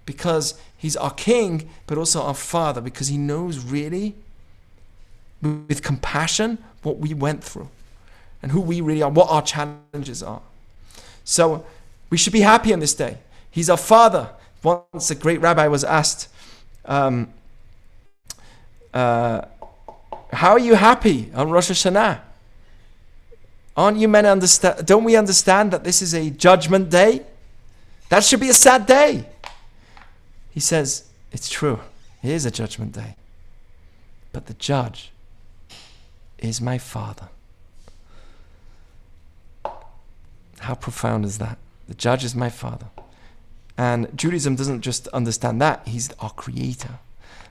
[0.05, 4.15] Because He's our King, but also our Father, because He knows really
[5.45, 7.69] with compassion what we went through.
[8.45, 10.41] and who we really are, what our challenges are.
[11.23, 11.65] So
[12.11, 13.17] we should be happy on this day.
[13.49, 14.29] He's our Father.
[14.61, 16.29] Once a great rabbi was asked,
[16.85, 17.33] um,
[18.93, 19.41] uh,
[20.31, 22.19] How are you happy on Rosh Hashanah?
[23.75, 24.85] Aren't you men understand?
[24.85, 27.23] Don't we understand that this is a judgment day?
[28.09, 29.25] That should be a sad day.
[30.51, 31.79] He says, It's true.
[32.21, 33.15] It is a judgment day.
[34.31, 35.11] But the judge
[36.39, 37.29] is my father.
[40.59, 41.57] How profound is that?
[41.87, 42.87] The judge is my father.
[43.77, 46.99] And Judaism doesn't just understand that, he's our creator.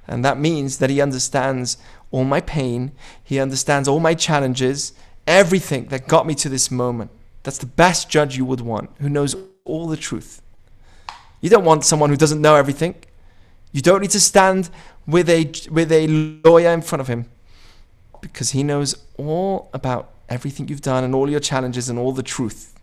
[0.09, 1.77] And that means that he understands
[2.11, 4.93] all my pain, he understands all my challenges,
[5.27, 7.11] everything that got me to this moment.
[7.43, 10.43] That's the best judge you would want, who knows all the truth.
[11.41, 12.95] You don't want someone who doesn't know everything.
[13.73, 14.71] You don't need to stand
[15.07, 16.07] with a with a
[16.45, 17.29] lawyer in front of him
[18.25, 22.23] because he knows all about everything you've done and all your challenges and all the
[22.23, 22.75] truth.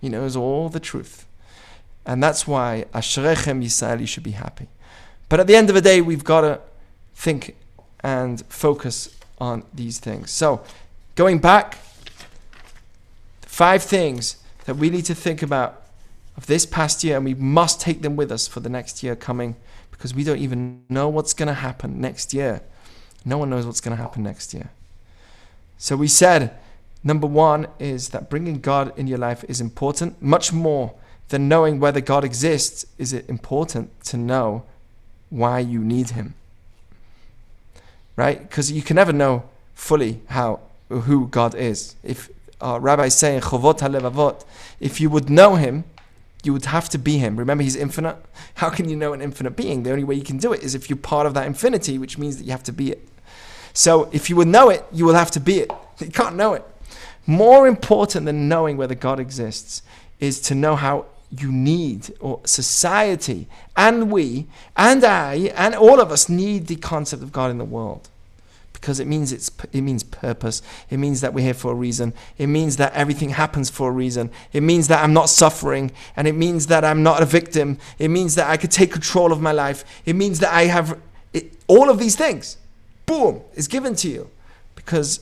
[0.00, 1.26] He knows all the truth.
[2.04, 4.66] And that's why Ashrechem Yisrael, you should be happy.
[5.28, 6.60] But at the end of the day, we've got to
[7.14, 7.56] think
[8.00, 10.30] and focus on these things.
[10.30, 10.62] So,
[11.14, 11.78] going back,
[13.42, 15.82] five things that we need to think about
[16.36, 19.14] of this past year, and we must take them with us for the next year
[19.14, 19.56] coming
[19.90, 22.60] because we don't even know what's going to happen next year.
[23.24, 24.70] No one knows what's going to happen next year.
[25.78, 26.56] So we said,
[27.02, 30.94] number one is that bringing God in your life is important, much more
[31.28, 32.86] than knowing whether God exists.
[32.98, 34.64] Is it important to know
[35.30, 36.34] why you need Him?
[38.16, 38.40] Right?
[38.40, 39.44] Because you can never know
[39.74, 41.96] fully how who God is.
[42.02, 44.44] If our rabbi is saying, "Chovot halevavot,"
[44.78, 45.84] if you would know Him,
[46.44, 47.36] you would have to be him.
[47.36, 48.16] Remember, he's infinite.
[48.56, 49.82] How can you know an infinite being?
[49.82, 52.18] The only way you can do it is if you're part of that infinity, which
[52.18, 53.08] means that you have to be it.
[53.74, 55.70] So if you would know it, you will have to be it.
[55.98, 56.64] You can't know it.
[57.26, 59.82] More important than knowing whether God exists
[60.20, 64.46] is to know how you need, or society, and we,
[64.76, 68.08] and I, and all of us need the concept of God in the world
[68.84, 70.60] because it means it's it means purpose.
[70.90, 72.12] It means that we're here for a reason.
[72.36, 74.30] It means that everything happens for a reason.
[74.52, 77.78] It means that I'm not suffering, and it means that I'm not a victim.
[77.98, 79.84] It means that I could take control of my life.
[80.04, 81.00] It means that I have
[81.32, 82.58] it, all of these things.
[83.06, 84.30] Boom is given to you
[84.74, 85.20] because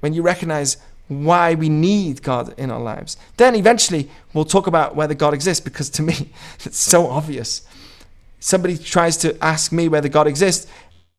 [0.00, 0.76] when you recognize
[1.08, 5.62] why we need God in our lives, then eventually we'll talk about whether God exists
[5.62, 6.30] because to me
[6.64, 7.62] it's so obvious.
[8.40, 10.66] Somebody tries to ask me whether God exists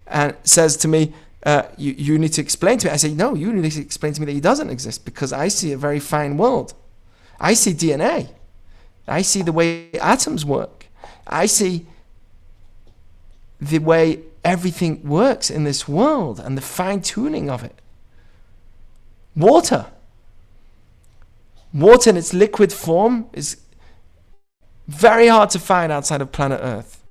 [0.07, 1.13] and says to me,
[1.45, 2.93] uh, you, you need to explain to me.
[2.93, 5.47] I say, no, you need to explain to me that he doesn't exist because I
[5.49, 6.73] see a very fine world.
[7.39, 8.29] I see DNA.
[9.07, 10.87] I see the way atoms work.
[11.27, 11.85] I see
[13.59, 17.79] the way everything works in this world and the fine tuning of it.
[19.35, 19.87] Water.
[21.73, 23.57] Water in its liquid form is
[24.87, 27.03] very hard to find outside of planet Earth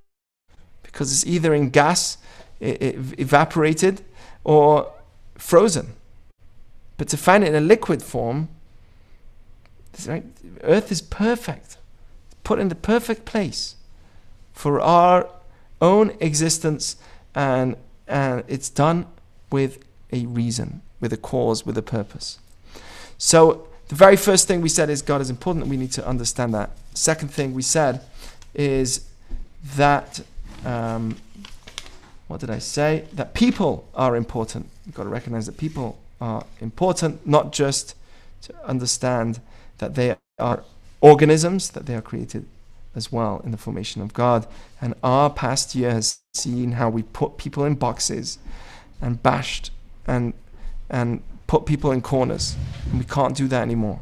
[0.83, 2.19] because it's either in gas,
[2.61, 4.03] evaporated,
[4.45, 4.93] or
[5.37, 5.95] frozen.
[6.99, 8.49] But to find it in a liquid form,
[10.63, 11.77] Earth is perfect,
[12.45, 13.77] put in the perfect place
[14.53, 15.29] for our
[15.81, 16.97] own existence,
[17.35, 17.77] and,
[18.07, 19.07] and it's done
[19.51, 22.39] with a reason, with a cause, with a purpose.
[23.19, 26.55] So, the very first thing we said is God is important, we need to understand
[26.55, 26.71] that.
[26.95, 28.01] Second thing we said
[28.55, 29.07] is
[29.77, 30.21] that
[30.65, 31.17] um,
[32.29, 33.05] what did I say?
[33.13, 34.71] That people are important.
[34.87, 37.95] You've got to recognize that people are important, not just
[38.43, 39.41] to understand
[39.79, 40.65] that they are
[41.03, 42.47] organisms, that they are created
[42.95, 44.47] as well in the formation of God.
[44.81, 48.39] And our past year has seen how we put people in boxes
[49.01, 49.71] and bashed
[50.07, 50.35] and
[50.91, 52.57] and put people in corners.
[52.91, 54.01] And we can't do that anymore.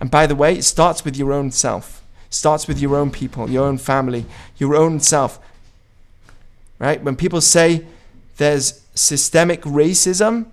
[0.00, 2.02] And by the way, it starts with your own self.
[2.28, 4.24] It starts with your own people, your own family,
[4.56, 5.40] your own self
[6.80, 7.00] right?
[7.00, 7.84] When people say
[8.38, 10.46] there's systemic racism,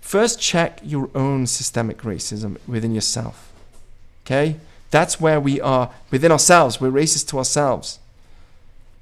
[0.00, 3.52] first check your own systemic racism within yourself.
[4.24, 4.56] Okay?
[4.94, 6.80] That's where we are within ourselves.
[6.80, 7.98] We're racist to ourselves.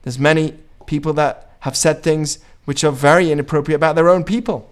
[0.05, 4.71] There's many people that have said things which are very inappropriate about their own people.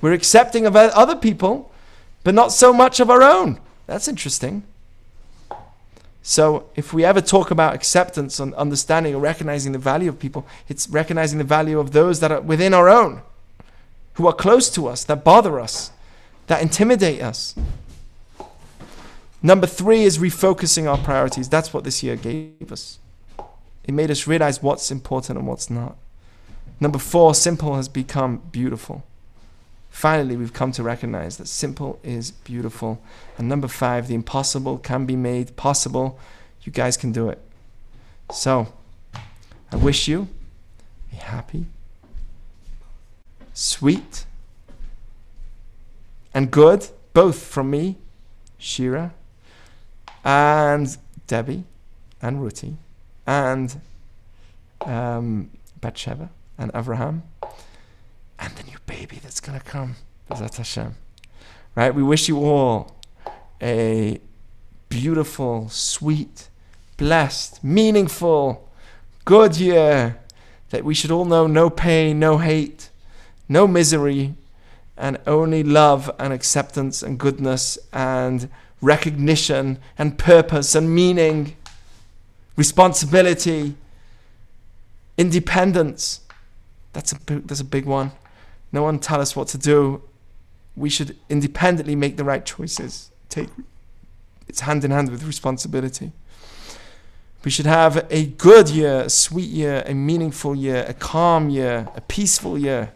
[0.00, 1.70] We're accepting of other people,
[2.24, 3.60] but not so much of our own.
[3.86, 4.62] That's interesting.
[6.22, 10.46] So, if we ever talk about acceptance and understanding or recognizing the value of people,
[10.66, 13.20] it's recognizing the value of those that are within our own,
[14.14, 15.90] who are close to us, that bother us,
[16.46, 17.54] that intimidate us.
[19.42, 21.48] Number three is refocusing our priorities.
[21.48, 22.98] That's what this year gave us.
[23.84, 25.96] It made us realize what's important and what's not.
[26.78, 29.04] Number four, simple has become beautiful.
[29.90, 33.02] Finally, we've come to recognize that simple is beautiful.
[33.36, 36.18] And number five, the impossible can be made possible.
[36.62, 37.38] You guys can do it.
[38.32, 38.72] So,
[39.70, 40.28] I wish you
[41.12, 41.66] a happy,
[43.52, 44.24] sweet,
[46.32, 47.98] and good, both from me,
[48.56, 49.12] Shira,
[50.24, 50.96] and
[51.26, 51.64] Debbie,
[52.20, 52.76] and Ruti,
[53.26, 53.80] and
[54.82, 55.50] um,
[55.80, 57.22] Bathsheba, and Abraham,
[58.38, 59.96] and the new baby that's going to come,
[60.30, 60.94] B'ezrat Hashem.
[61.74, 61.94] Right?
[61.94, 62.96] We wish you all
[63.60, 64.20] a
[64.88, 66.48] beautiful, sweet,
[66.96, 68.68] blessed, meaningful,
[69.24, 70.18] good year
[70.70, 72.90] that we should all know no pain, no hate,
[73.48, 74.34] no misery,
[74.96, 78.48] and only love and acceptance and goodness and
[78.82, 81.56] recognition and purpose and meaning,
[82.56, 83.74] responsibility,
[85.16, 86.20] independence.
[86.92, 88.12] That's a that's a big one.
[88.72, 90.02] No one tell us what to do.
[90.76, 93.10] We should independently make the right choices.
[93.30, 93.48] Take
[94.48, 96.12] it's hand in hand with responsibility.
[97.44, 101.88] We should have a good year, a sweet year, a meaningful year, a calm year,
[101.96, 102.92] a peaceful year.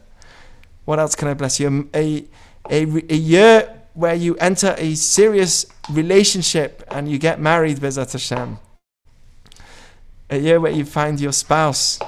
[0.85, 1.89] What else can I bless you?
[1.95, 2.25] A,
[2.71, 8.59] a, a year where you enter a serious relationship and you get married, B'ezrat Hashem.
[10.29, 11.99] A year where you find your spouse.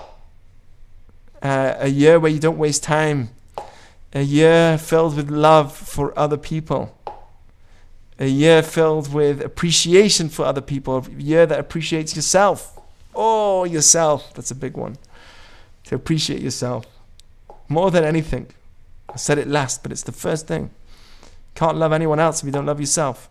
[1.40, 3.30] Uh, a year where you don't waste time.
[4.12, 6.94] A year filled with love for other people.
[8.18, 11.06] A year filled with appreciation for other people.
[11.06, 12.78] A year that appreciates yourself.
[13.14, 14.34] Oh, yourself.
[14.34, 14.98] That's a big one.
[15.84, 16.84] To appreciate yourself.
[17.66, 18.48] More than anything.
[19.08, 20.70] I said it last, but it's the first thing.
[21.58, 23.28] Can't love anyone else if you don't love yourself.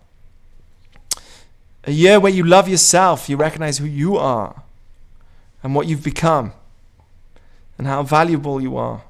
[1.85, 4.63] A year where you love yourself, you recognize who you are
[5.63, 6.51] and what you've become
[7.77, 9.03] and how valuable you are.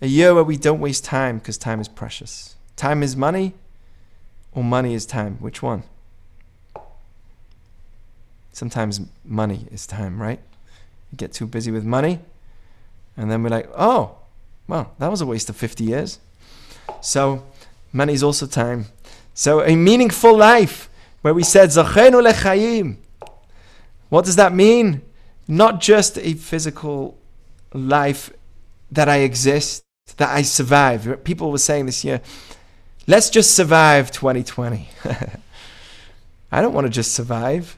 [0.00, 2.56] A year where we don't waste time because time is precious.
[2.76, 3.52] Time is money,
[4.52, 5.36] or money is time.
[5.36, 5.82] Which one?
[8.52, 10.40] Sometimes money is time, right?
[11.12, 12.20] You get too busy with money,
[13.18, 14.16] and then we're like, oh,
[14.66, 16.20] well, that was a waste of 50 years.
[17.02, 17.44] So,
[17.94, 18.86] money is also time.
[19.32, 20.90] So, a meaningful life
[21.22, 22.96] where we said, Zachenu lechayim.
[24.10, 25.00] What does that mean?
[25.48, 27.16] Not just a physical
[27.72, 28.30] life
[28.90, 29.84] that I exist,
[30.16, 31.24] that I survive.
[31.24, 32.20] People were saying this year,
[33.06, 34.88] let's just survive 2020.
[36.52, 37.76] I don't want to just survive.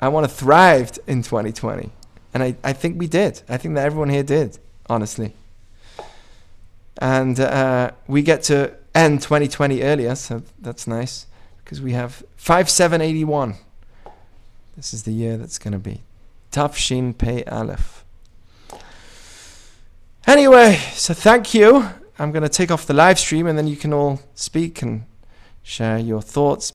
[0.00, 1.90] I want to thrive in 2020.
[2.32, 3.42] And I, I think we did.
[3.48, 5.34] I think that everyone here did, honestly.
[6.98, 11.26] And uh, we get to end 2020 earlier, so that's nice
[11.64, 13.56] because we have 5781.
[14.76, 16.02] This is the year that's going to be.
[16.50, 18.04] Tav Shin Pei Aleph.
[20.26, 21.88] Anyway, so thank you.
[22.18, 25.04] I'm going to take off the live stream and then you can all speak and
[25.62, 26.66] share your thoughts.